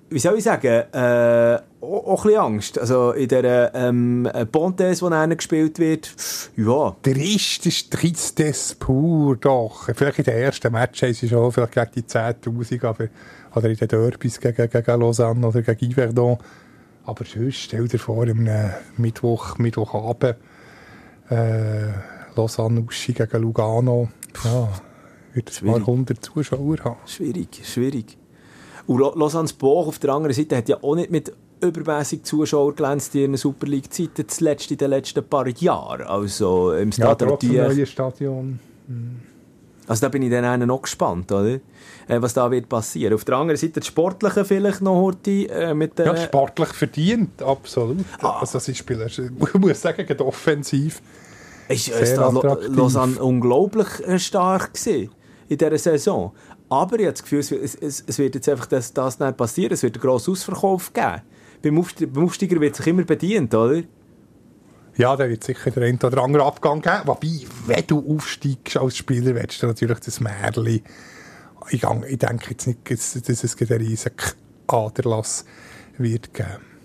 [0.08, 2.78] wie soll ich sagen, äh, auch, ein bisschen Angst.
[2.78, 6.10] Also in der ähm, Pontes, die dann gespielt wird,
[6.56, 6.96] ja.
[7.04, 9.88] Der ist, ist Tristes pur, doch.
[9.94, 13.08] Vielleicht in den ersten Matches ist schon vielleicht gegen die 10'000, aber,
[13.54, 16.38] oder in den Derbys gegen, gegen Lausanne oder gegen Yverdon.
[17.04, 18.48] Aber sonst, stell dir vor, am
[18.96, 20.36] Mittwoch, Mittwochabend,
[21.30, 21.92] äh,
[22.34, 24.08] Lausanne-Uschi gegen Lugano,
[24.44, 24.68] ja,
[25.32, 26.96] wird es ein paar hundert Zuschauer haben.
[27.06, 28.18] Schwierig, schwierig.
[28.86, 33.14] Und Lausanne Boch auf der anderen Seite hat ja auch nicht mit übermäßig Zuschauer glänzt
[33.14, 36.06] in der Super League-Zeiten, zuletzt in den letzten paar Jahren.
[36.06, 37.38] Also im Stadion.
[37.42, 38.58] Ja, neue Stadion.
[38.86, 39.16] Hm.
[39.88, 41.60] Also da bin ich dann noch gespannt, oder?
[42.08, 43.14] Äh, was da wird passieren.
[43.14, 47.40] Auf der anderen Seite das Sportliche vielleicht noch heute äh, mit äh, Ja, sportlich verdient,
[47.42, 48.04] absolut.
[48.20, 48.40] Ah.
[48.40, 51.00] Also das ist Spieler, ich muss sagen, offensiv
[51.68, 52.32] ist sehr
[52.68, 55.10] Lausanne unglaublich äh, stark gewesen
[55.48, 56.32] in dieser Saison.
[56.68, 59.72] Aber ich habe das Gefühl, es, es, es wird jetzt einfach das, das nicht passieren.
[59.72, 61.22] Es wird einen grossen Ausverkauf geben.
[61.62, 63.82] Beim, Aufsteiger, wird sich immer bedient, oder?
[64.96, 67.02] Ja, da wird sicher der ein oder andere Abgang geben.
[67.04, 70.66] Wobei, wenn du aufsteigst als Spieler, willst du natürlich das Märchen.
[70.66, 70.84] Ich,
[71.70, 74.16] ich denke jetzt nicht, dass es einen riesigen
[74.66, 75.44] Aderlass
[75.98, 76.76] wird geben.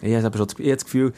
[0.00, 1.12] Ich habe aber schon das, das Gefühl,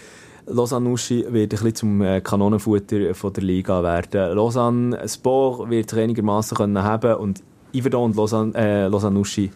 [0.47, 4.37] Lausanne Uschi wird ein bisschen zum äh, Kanonenfutter von der Liga werden.
[4.37, 9.51] Lausanne Sport wird sich einigermaßen haben und Iverdon und Lausanne, äh, Lausanne Uschi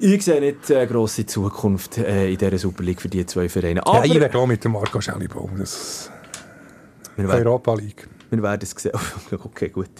[0.00, 3.86] ich sehe nicht eine grosse Zukunft äh, in dieser Super League für diese zwei Vereine.
[3.86, 5.50] Aber, ja, ich mit dem Marco Schellibaum.
[5.58, 6.10] Das
[7.18, 8.08] Europa League.
[8.30, 8.92] Wir werden es sehen.
[9.44, 9.90] okay, gut.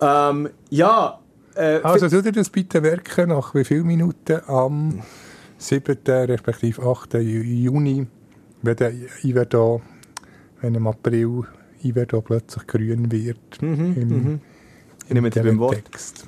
[0.00, 1.18] Ähm, ja.
[1.54, 5.02] Äh, also, soll ihr das bitte merken, nach wie vielen Minuten am
[5.56, 5.96] 7.
[6.06, 7.14] respektive 8.
[7.14, 8.06] Juni,
[8.62, 8.92] wenn der
[9.24, 9.82] Iverdo,
[10.60, 11.42] wenn im April
[11.82, 13.60] Iverdo plötzlich grün wird.
[13.60, 14.40] Mhm, im, mhm.
[15.08, 15.84] Ich nehme beim Wort.
[15.84, 16.27] Text.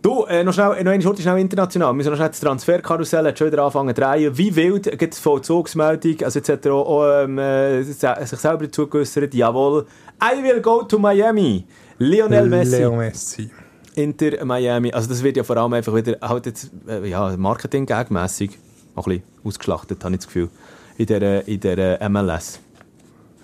[0.00, 1.90] Du, äh, noch schnell, noch eine Schurte schnell international.
[1.90, 4.36] Wir müssen noch schnell das Transferkarussell jetzt schon wieder anfangen zu drehen.
[4.36, 6.22] Wie wild gibt es Vollzugsmeldung?
[6.22, 9.34] Also jetzt hat er auch, auch ähm, äh, sich selber zugeäussert.
[9.34, 9.86] Jawohl.
[10.22, 11.64] I will go to Miami.
[11.98, 12.76] Lionel Messi.
[12.76, 13.50] Leo Messi.
[13.96, 14.92] Inter Miami.
[14.92, 18.50] Also das wird ja vor allem einfach wieder halt jetzt, äh, ja, Marketing-gagmässig
[18.94, 20.48] ein bisschen ausgeschlachtet, habe ich das Gefühl.
[20.96, 22.60] In der, in der MLS.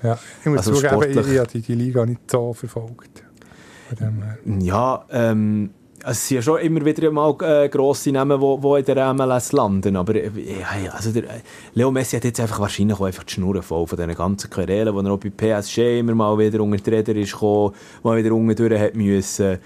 [0.03, 3.25] Ja, ich muss also zugeben, ich, ich habe die, die Liga nicht so verfolgt.
[4.61, 5.71] Ja, ähm,
[6.07, 9.97] es sind ja schon immer wieder mal äh, grosse Namen, die in der MLS landen,
[9.97, 10.31] aber äh,
[10.93, 11.41] also der, äh,
[11.75, 14.95] Leo Messi hat jetzt einfach wahrscheinlich auch einfach die Schnur voll von diesen ganzen Querelen,
[14.95, 18.35] wo er auch bei PSG immer mal wieder unter die Räder ist gekommen, mal wieder
[18.35, 19.59] unten durch hat müssen.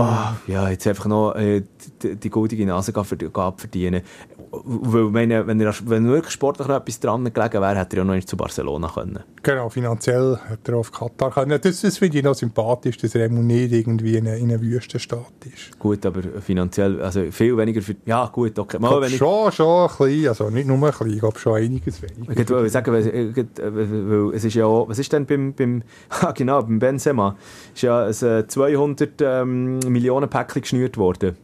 [0.00, 0.06] Oh,
[0.46, 1.64] ja, jetzt einfach noch äh,
[2.02, 4.02] die, die goldige Nase verdienen.
[4.50, 8.04] Weil, meine, wenn, er, wenn wirklich sportlich noch etwas dran gelegen wäre, hätte er ja
[8.04, 9.18] noch nicht zu Barcelona können.
[9.42, 11.60] Genau, finanziell hätte er auf Katar können.
[11.60, 15.78] Das, das finde ich noch sympathisch, dass er eben nicht irgendwie in einer Wüstenstadt ist.
[15.78, 18.78] Gut, aber finanziell, also viel weniger für, ja gut, okay.
[18.78, 21.56] Mal, wenn ich, schon, schon ein bisschen, also nicht nur ein bisschen, ich glaube schon
[21.56, 22.40] einiges weniger.
[22.40, 25.82] Ich wollte sagen, weil, äh, weil es ist ja auch, was ist denn beim, beim
[26.08, 27.36] ah, genau, beim Benzema,
[27.74, 31.36] ist ja ein 200 äh, ähm, Millionen Päckchen geschnürt worden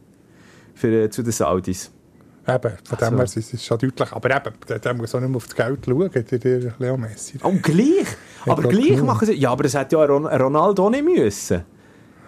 [0.73, 1.91] für, äh, zu den Saudis.
[2.47, 4.11] Eben, von dem her ist es schon deutlich.
[4.11, 7.39] Aber eben, der, muss auch nicht mehr auf das Geld schauen, der, der Leo Messi.
[7.41, 8.05] Oh, gleich?
[8.45, 9.05] Aber gleich genug.
[9.05, 9.33] machen sie...
[9.33, 11.63] Ja, aber das hätte ja Ronaldo nicht müssen.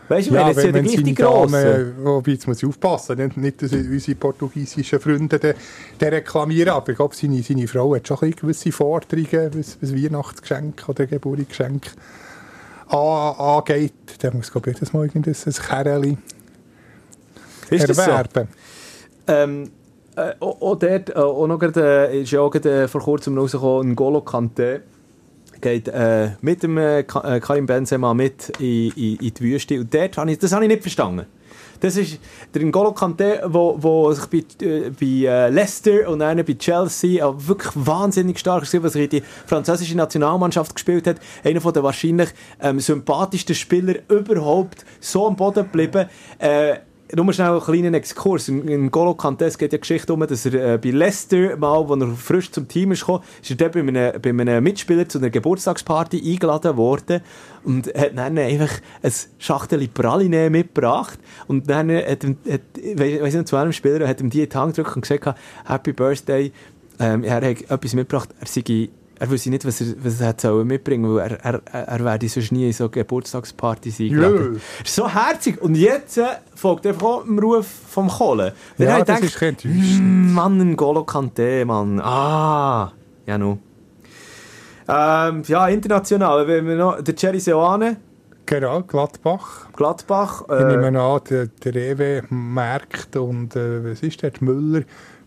[0.09, 1.93] Weißt du, ja, wenn, wenn, wenn die Grossen.
[2.01, 5.53] Wobei, jetzt muss ich aufpassen, nicht, nicht dass unsere portugiesischen Freunde den,
[5.99, 9.93] den reklamieren, aber ich glaube, seine, seine Frau hat schon ein gewisse Forderungen, was, was
[9.93, 11.91] Weihnachtsgeschenk oder Geburtsgeschenk
[12.89, 13.93] angeht.
[14.21, 16.17] Der muss, glaube ich, jedes Mal irgendein Kerl erwerben.
[19.27, 19.33] So?
[19.33, 19.71] Ähm,
[20.15, 23.37] äh, auch dort, äh, auch noch gerade, äh, ist ja auch gerade, äh, vor kurzem
[23.37, 24.83] rausgekommen, Golo Kante
[25.61, 29.93] geht äh, mit dem äh, äh, Karim Benzema mit in, in, in die Wüste und
[29.93, 31.25] dort habe ich, das habe ich nicht verstanden.
[31.79, 32.19] Das ist
[32.53, 38.39] der N'Golo Kanté, wo sich bei, äh, bei Leicester und dann bei Chelsea wirklich wahnsinnig
[38.39, 41.17] stark war, was er in die französische Nationalmannschaft gespielt hat.
[41.43, 42.29] Einer der wahrscheinlich
[42.61, 46.07] ähm, sympathischsten Spieler überhaupt, so am Boden geblieben.
[46.39, 46.77] Äh,
[47.15, 48.49] nur schnell einen kleinen Exkurs.
[48.49, 52.07] Im Golo Kantes geht ja Geschichte um, dass er äh, bei Leicester mal, als er
[52.15, 55.29] frisch zum Team ist gekommen, ist er dort bei einem, bei einem Mitspieler zu einer
[55.29, 57.21] Geburtstagsparty eingeladen worden
[57.63, 62.61] und hat dann einfach ein Schachtel Praline mitgebracht und dann hat, hat,
[62.95, 65.93] weiss nicht, zu einem Spieler hat ihm die in die Hand gedrückt und gesagt, Happy
[65.93, 66.51] Birthday,
[66.99, 68.89] ähm, er hat etwas mitgebracht, er sei
[69.19, 72.29] er wüsste nicht, was er, was er hat mitbringen soll, weil er, er, er werde
[72.29, 74.55] sonst nie in so Geburtstagspartys eingeladen.
[74.55, 74.59] Ja.
[74.85, 75.61] So herzig.
[75.61, 78.51] Und jetzt äh, folgt einfach auch dem Ruf vom Kohlen.
[78.77, 81.99] Ja, das denkt, ist kein mm, Mann, ein Golo Kante, Mann.
[81.99, 82.91] Ah,
[83.25, 83.57] ja, nu.
[84.87, 86.47] Ähm, ja, international.
[86.47, 87.97] Wenn wir noch, der Cherry Seoane.
[88.45, 89.67] Genau, Gladbach.
[89.73, 90.45] Gladbach.
[90.49, 94.83] Äh, ich nehme an, der, der Rewe merkt und äh, was ist der, Müller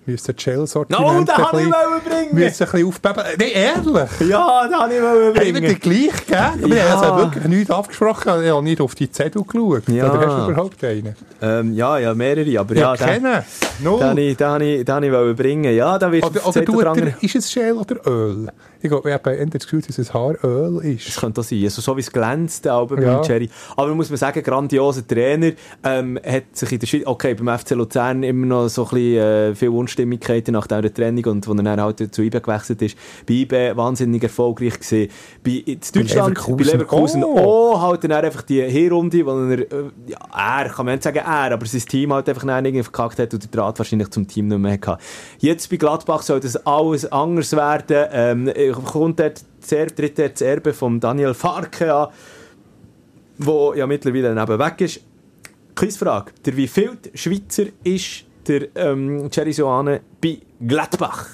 [0.07, 2.35] müssen die Shell-Sortimente Oh, den ein habe ich bisschen- bringen.
[2.35, 3.23] müssen ein bisschen aufbeben.
[3.39, 4.11] Nein, ehrlich?
[4.31, 5.63] Ja, den habe ich wollen Haben wir bringen.
[5.63, 6.71] den gleich gegeben?
[6.71, 6.97] Wir Ja.
[7.01, 8.43] also wirklich nichts abgesprochen.
[8.45, 9.89] Ich habe nicht auf die Zettel geschaut.
[9.89, 10.11] Ja.
[10.13, 11.15] Oder hast du überhaupt einen?
[11.43, 13.45] Ähm, ja, ja, mehrere, aber Ja, ja, den, kennen.
[13.79, 14.03] den, Null.
[14.03, 15.75] habe ich- den, habe ich- den habe ich wollen bringen.
[15.75, 18.49] Ja, da wird Oder, oder Zeit tut andere- er, ist es Shell oder Öl?
[18.83, 21.21] Ich glaube, ich habe das Gefühl, dass es Haaröl Das ist.
[21.21, 21.63] könnte auch sein.
[21.65, 23.19] Also, so wie es glänzt, der Album Ja.
[23.19, 23.51] mit Cherry.
[23.77, 25.53] Aber muss man sagen, grandioser Trainer.
[25.85, 29.19] Ähm, hat sich in der Schweiz, okay, beim FC Luzern immer noch so ein bisschen
[29.19, 32.97] äh, viele Unstimmigkeiten nach dieser Trennung und wo er dann halt zu IBE gewechselt ist.
[33.27, 35.09] Bei IBE wahnsinnig erfolgreich gewesen.
[35.45, 36.57] Bei in Deutschland, Leverkusen.
[36.57, 37.39] bei Leverkusen Oh.
[37.75, 39.67] auch halt dann einfach die Hinrunde, wo er, äh,
[40.07, 43.19] ja, er, kann man nicht sagen er, aber sein Team halt einfach dann irgendwie verkackt
[43.19, 44.99] hat und der Draht wahrscheinlich zum Team nicht mehr hatte.
[45.39, 48.07] Jetzt bei Gladbach soll das alles anders werden.
[48.13, 52.09] Ähm, äh, kommt dort Er- tritt dort das Erbe von Daniel Farke an,
[53.39, 55.01] wo ja mittlerweile eben weg ist.
[55.75, 56.33] Quizfrage.
[56.45, 61.27] Der wievielte Schweizer ist der ähm, Jerry Soane bei Gladbach?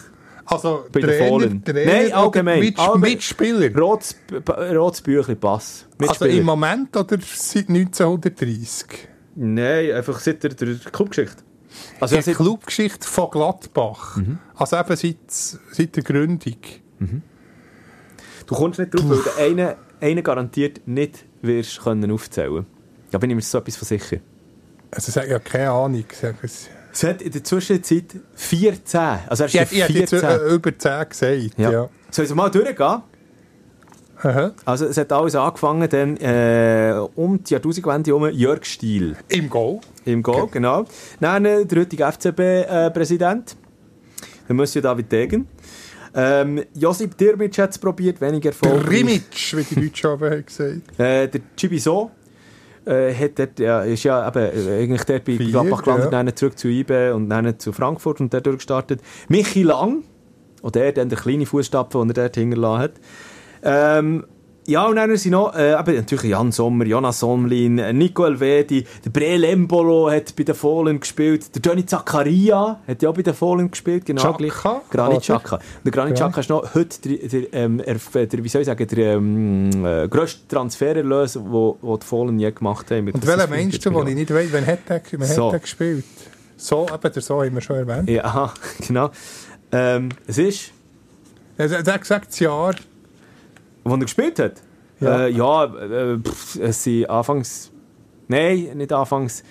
[0.48, 1.64] Also, Bei den Trainer, Fohlen.
[1.64, 2.60] Trainer Nein, allgemein.
[2.60, 2.76] Mit.
[2.98, 3.74] Mitspieler.
[3.76, 4.14] Rotes,
[4.48, 5.86] rotes Büchlein, Pass.
[5.98, 6.40] Also Mitspieler.
[6.40, 9.08] im Moment oder seit 1930?
[9.34, 11.42] Nein, einfach seit der, der Clubgeschichte.
[12.00, 14.16] Also Die seit, Clubgeschichte von Gladbach.
[14.16, 14.38] Mhm.
[14.54, 16.56] Also eben seit, seit der Gründung.
[18.46, 22.66] du kommst nicht drauf, weil du einen, einen garantiert nicht wirst können aufzählen.
[23.10, 24.18] Da bin ich mir so etwas von sicher.
[24.92, 26.04] Also ich habe keine Ahnung.
[26.42, 26.68] Es.
[26.96, 28.04] Es hat in der Zwischenzeit
[28.36, 29.00] 14.
[29.26, 30.18] Also er ist jetzt 14.
[30.24, 31.58] äh, über 10 gesagt.
[31.58, 31.70] ja.
[31.70, 31.88] Ja.
[32.10, 33.02] Sollen wir mal durchgehen?
[34.22, 34.52] Aha.
[34.64, 39.80] Also es hat alles angefangen dann äh, um die Jahrtausendwende herum Jörg Stiel Im Goal.
[40.06, 40.86] im Goal, genau.
[41.20, 43.56] Dann äh, der heutige FCB-Präsident,
[44.48, 45.48] der Monsieur David Degen.
[46.14, 48.88] Ähm, Josip Dirmic hat es probiert, weniger erfolgreich.
[48.88, 50.98] Rimic, wie die Deutschen haben gesagt.
[50.98, 52.10] Äh, der Chibiso
[52.86, 56.22] äh, hat dort, ja, ist ja eben, äh, eigentlich dort bei Vier, Gladbach gelandet, ja.
[56.22, 59.00] dann zurück zu IBE und dann zu Frankfurt und dort durchgestartet.
[59.28, 60.04] Michi Lang,
[60.62, 62.92] und der dann der kleine Fußstapfen, den er dort hinterlassen hat.
[63.62, 64.26] Ähm,
[64.66, 68.84] ja, und dann sind noch, äh, eben, natürlich Jan Sommer, Jonas Somlin, äh, Nico Elvedi,
[69.04, 73.22] der Breel Embolo hat bei den Fohlen gespielt, der Johnny Zaccaria hat ja auch bei
[73.22, 74.52] den Fohlen gespielt, genau gleich.
[74.90, 75.22] Granit?
[75.22, 75.58] Xhaka.
[75.84, 76.26] Der Granit Ja.
[76.28, 79.84] Xhaka ist noch heute der, der, ähm, er- der, wie soll ich sagen, der ähm,
[79.86, 83.08] äh, grösste Transfererlös, den die Fohlen je gemacht haben.
[83.10, 85.52] Und welcher meinst du, den ich nicht weiß, wann hat er, wann So.
[85.52, 86.04] hat gespielt?
[86.56, 88.08] So, eben, der so haben wir schon erwähnt.
[88.08, 88.52] Ja,
[88.86, 89.10] genau.
[89.70, 90.72] Ähm, es ist,
[91.58, 92.74] er hat gesagt, das Jahr.
[93.90, 94.62] Er gespielt hat.
[95.00, 95.26] Ja.
[95.26, 97.70] Äh, ja, äh, pff, es sind anfangs,
[98.28, 99.42] nein, nicht anfangs,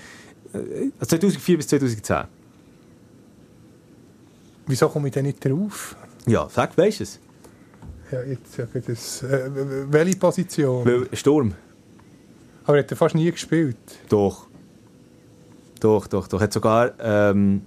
[0.54, 2.24] äh, 2004 bis 2010.
[4.68, 5.96] Wieso komme ich denn nicht drauf?
[6.26, 7.20] Ja, sag, weisst du es?
[8.12, 9.22] Ja, jetzt sage ich das.
[9.24, 9.50] Äh,
[9.92, 10.86] welche Position?
[10.86, 11.54] Weil Sturm.
[12.64, 13.78] Aber er hat er fast nie gespielt.
[14.10, 14.48] Doch.
[15.80, 16.40] Doch, doch, doch.
[16.40, 17.62] Er hat sogar ähm,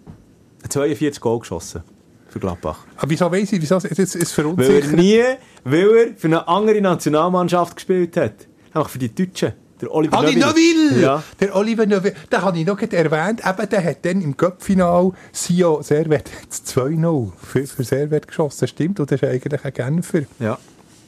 [0.69, 1.83] 42 Goal geschossen
[2.29, 2.79] für Gladbach.
[2.97, 5.23] Aber wieso weiß ich, wieso es, es, es Weil er nie,
[5.65, 8.47] weil er für eine andere Nationalmannschaft gespielt hat.
[8.75, 9.53] Nämlich für die Deutschen.
[9.81, 10.91] Der Oliver Oli Neuville.
[10.91, 11.03] Neuville!
[11.03, 11.23] Ja.
[11.41, 13.43] Der Oliver Neuville, den habe ich noch erwähnt.
[13.47, 18.67] Eben, der hat dann im Cup-Final Sio Servet 2-0 für, für Servet geschossen.
[18.67, 20.23] Stimmt, und das ist eigentlich ein Genfer.
[20.41, 20.59] ja.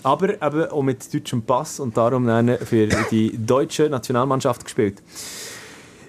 [0.03, 5.03] Aber eben auch mit deutschem Pass und darum dann für die deutsche Nationalmannschaft gespielt.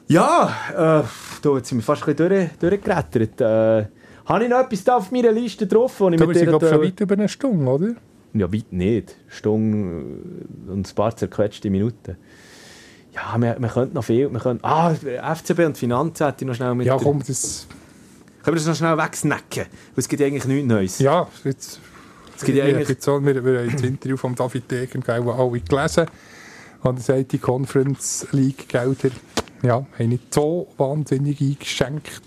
[0.07, 1.03] Ja, äh,
[1.41, 3.41] da, jetzt sind wir fast ein bisschen durch, durchgerettert.
[3.41, 3.87] Äh,
[4.31, 6.45] habe ich noch etwas da auf meiner Liste drauf, wo ich sind dir...
[6.45, 7.93] glaube schon weit über eine Stunde, oder?
[8.33, 9.15] Ja, weit nicht.
[9.27, 10.05] Stunde
[10.67, 12.17] und ein paar zerquetschte Minuten.
[13.13, 14.31] Ja, wir, wir könnten noch viel.
[14.31, 14.93] Wir könnten, ah,
[15.35, 16.87] FCB und Finanzen hätte ich noch schnell mit.
[16.87, 17.67] Ja, komm, das...
[18.43, 19.63] Können wir das noch schnell wegsnacken?
[19.65, 20.99] Weil es gibt ja eigentlich nichts Neues.
[20.99, 21.79] Ja, jetzt...
[22.37, 25.59] Es gibt ja eigentlich- jetzt so, wir, wir haben das Interview von David Degen alle
[25.59, 26.07] gelesen
[26.81, 29.09] Und er sagt, die Conference League Gelder
[29.61, 32.21] ja, haben nicht so wahnsinnig eingeschenkt.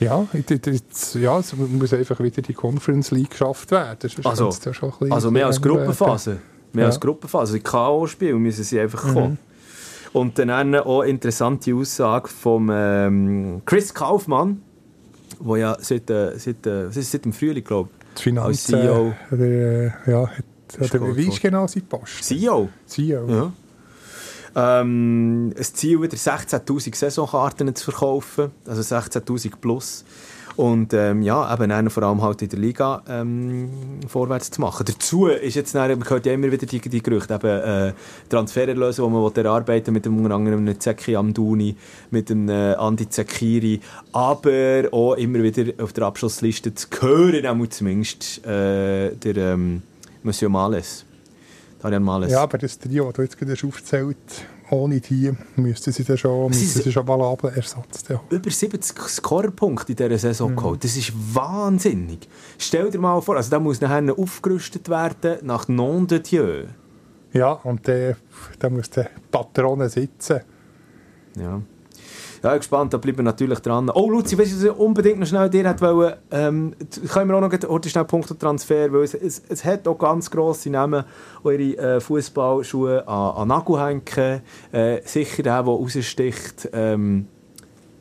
[0.00, 3.98] Ja, jetzt, ja, es muss einfach wieder die Conference League geschafft werden.
[4.24, 5.60] Also, ja schon ein bisschen Also mehr als.
[5.60, 6.38] Gruppenphase.
[6.72, 6.88] Mehr Ja.
[6.88, 7.54] als Gruppenphase.
[7.54, 9.38] Die K.O.-Spiel müssen sie einfach kommen.
[10.12, 14.62] Und dann eine auch interessante Aussage von ähm, Chris Kaufmann,
[15.40, 19.12] der ja seit, äh, seit, äh, seit dem Frühling, glaube Das Finanz, als CEO.
[19.32, 20.44] Äh, ja, hat,
[21.00, 22.20] gut wie ist genau sein Post?
[22.20, 22.22] ich.
[22.40, 22.68] CEO.
[22.86, 23.28] CEO.
[23.28, 23.52] Ja.
[24.60, 30.04] Ähm, ein Ziel, wieder 16'000 Saisonkarten zu verkaufen, also 16'000 plus.
[30.56, 33.70] Und ähm, ja, eben dann vor allem halt in der Liga ähm,
[34.08, 34.84] vorwärts zu machen.
[34.84, 37.92] Dazu ist jetzt dann, man hört ja immer wieder die, die Gerüchte, eben äh,
[38.28, 41.76] Transfererlöse, die man erarbeiten mit dem unter anderem Zeki Amdouni,
[42.10, 43.78] mit dem äh, Andi Zekiri,
[44.10, 49.82] aber auch immer wieder auf der Abschlussliste zu hören, zumindest äh, der ähm,
[50.24, 51.04] Monsieur Males.
[51.80, 52.32] Darian Males.
[52.32, 54.16] Ja, aber das Trio, das du jetzt gerade aufgezählt
[54.70, 58.20] ohne die müssten sie dann schon, müssten sie schon valablen Ersatz ja.
[58.30, 60.84] über 70 Scorerpunkte in dieser Saison geholt.
[60.84, 62.28] Das ist wahnsinnig.
[62.58, 66.64] Stell dir mal vor, also da muss nachher aufgerüstet werden nach Nom de Dieu.
[67.32, 68.16] ja, und dann,
[68.58, 70.40] dann muss der Patronen sitzen.
[71.36, 71.62] Ja.
[72.42, 73.90] Ja, gespannt, da bleiben wir natürlich dran.
[73.90, 76.74] Oh, Luzi, weißt du, unbedingt noch schnell dir hat wollen, ähm,
[77.08, 79.98] können wir auch noch heute schnell Punkt und Transfer, weil es, es, es hat auch
[79.98, 81.04] ganz grosse Namen,
[81.44, 84.42] die ihre äh, Fußballschuhe an, an Nagel hängen.
[84.72, 87.26] Äh, sicher der, der raussticht, ähm,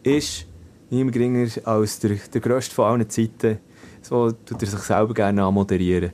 [0.04, 0.46] ist
[0.90, 3.58] niemand geringer als der, der grösste von allen Zeiten.
[4.02, 6.12] So tut er sich selber gerne anmoderieren.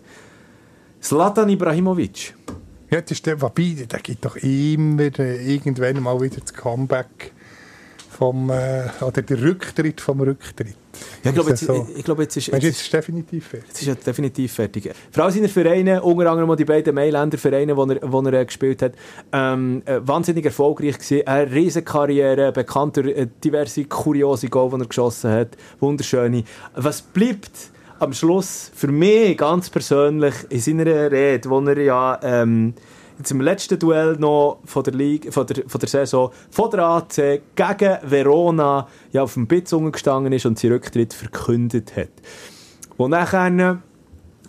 [0.99, 2.33] Zlatan Ibrahimovic.
[2.89, 7.33] Ja, das ist der, wobei, der gibt doch immer äh, irgendwann mal wieder das Comeback
[8.23, 10.77] vom, äh, oder der Rücktritt vom Rücktritt.
[11.23, 11.87] Ja, ich glaube, jetzt, das so?
[11.89, 12.47] ich, ich glaube, jetzt ist...
[12.47, 13.69] Jetzt jetzt ist es definitiv fertig?
[13.73, 14.91] Es ist definitiv fertig.
[15.11, 18.45] Vor allem seine Vereine, unter anderem die beiden Mailänder Vereine, die er, wo er äh,
[18.45, 18.93] gespielt hat,
[19.33, 21.27] ähm, äh, wahnsinnig erfolgreich gewesen.
[21.27, 25.49] Eine riesige Karriere, bekannt durch äh, diverse kuriose Goal, die er geschossen hat.
[25.81, 26.45] Wunderschöne.
[26.75, 32.73] Was bleibt am Schluss für mich ganz persönlich in seiner Rede, wo er ja ähm,
[33.23, 36.83] jetzt im letzten Duell noch von der, Liga, von der, von der Saison von der
[36.83, 42.09] AC gegen Verona ja, auf dem Bitz gestanden ist und seinen Rücktritt verkündet hat.
[42.97, 43.81] Wo nachher,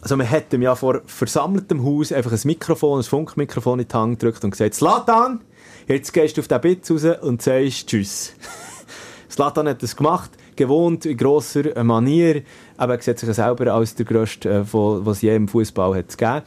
[0.00, 3.94] also man hat ihm ja vor versammeltem Haus einfach ein Mikrofon, ein Funkmikrofon in die
[3.94, 5.42] Hand gedrückt und gesagt, Slatan,
[5.86, 8.34] jetzt gehst du auf den Bitz raus und sagst Tschüss.
[9.30, 12.42] Slatan hat das gemacht, gewohnt in grosser Manier,
[12.76, 16.42] aber er sieht sich selber als der grösste, äh, was je im Fußball hat gegeben.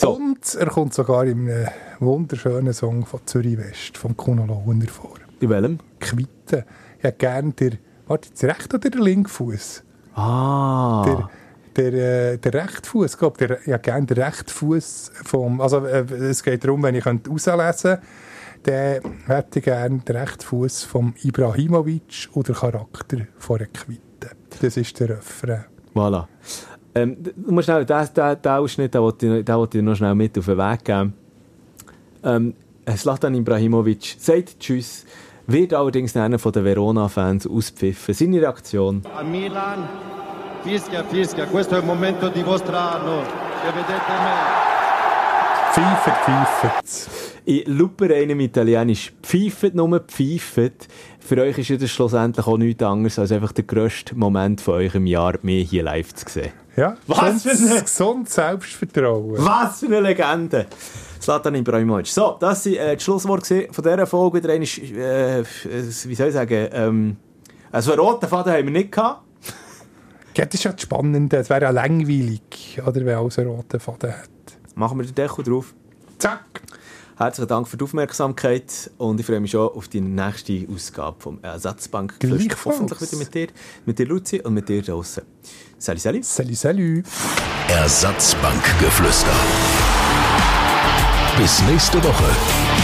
[0.00, 4.88] So, Und er kommt sogar in einem wunderschönen Song von Zürich West, vom Kuno Launer
[4.88, 5.16] vor.
[5.40, 5.78] in welchem?
[5.98, 6.64] Quitten.
[6.98, 7.72] Ich hätte gerne der,
[8.06, 9.82] warte, jetzt der rechte oder der linke Fuß?
[10.14, 11.04] Ah,
[11.76, 15.60] Der, der, äh, der rechte Fuß, glaube der, ich hätte gerne den rechten Fuß vom,
[15.60, 17.98] also äh, es geht darum, wenn ich könnte rauslesen
[18.62, 24.30] könnte, dann hätte ich gerne den rechten Fuß vom Ibrahimovic oder Charakter von der Quitte.
[24.62, 25.64] Das ist der Refrain.
[25.94, 26.24] Voilà.
[26.94, 27.16] Ähm,
[27.46, 30.58] musst schnell, den, den, den Ausschnitt, den wollte ich, ich noch schnell mit auf den
[30.58, 31.14] Weg geben.
[32.24, 32.54] Ähm,
[32.96, 35.04] Zlatan Ibrahimovic sagt Tschüss,
[35.46, 38.14] wird allerdings einer den Verona-Fans auspfiffen.
[38.14, 39.02] Seine Reaktion.
[39.16, 39.88] a Milan,
[40.62, 43.22] fischia, fischia, questo è il momento di Vostrano,
[43.62, 44.69] che vedete me.
[45.72, 47.10] Pfeifer, pfeifer.
[47.44, 50.88] In Lupereinem Italienisch pfeift nur pfeift.
[51.20, 54.74] Für euch ist ja das schlussendlich auch nichts anderes als einfach der grösste Moment von
[54.74, 56.52] eurem Jahr, mich hier live zu sehen.
[56.76, 59.34] Ja, Was für gesund, eine- gesund Selbstvertrauen.
[59.38, 60.66] Was für eine Legende!
[61.20, 62.06] Zlatan Ibrahimovic.
[62.06, 64.38] So, das waren äh, die Schlussworte gewesen von dieser Folge.
[64.38, 65.44] Wieder einmal, äh,
[66.08, 67.16] wie soll ich sagen, ähm,
[67.70, 69.22] also einen roten Faden haben wir nicht gehabt.
[70.36, 71.36] Ja, das ist ja das Spannende.
[71.36, 74.28] Es wäre ja langweilig, oder, wenn alles einen roten Faden hat.
[74.80, 75.74] Machen wir den Deckel drauf.
[76.16, 76.62] Zack!
[77.18, 81.38] Herzlichen Dank für die Aufmerksamkeit und ich freue mich schon auf die nächste Ausgabe vom
[81.42, 82.14] Ersatzbank.
[82.64, 83.48] Hoffentlich wieder mit dir,
[83.84, 85.24] mit dir Luzi und mit dir draussen.
[85.76, 86.24] Salut, salut.
[86.24, 87.04] Salut, salut!
[87.68, 89.34] Ersatzbankgeflüster.
[91.36, 92.79] Bis nächste Woche.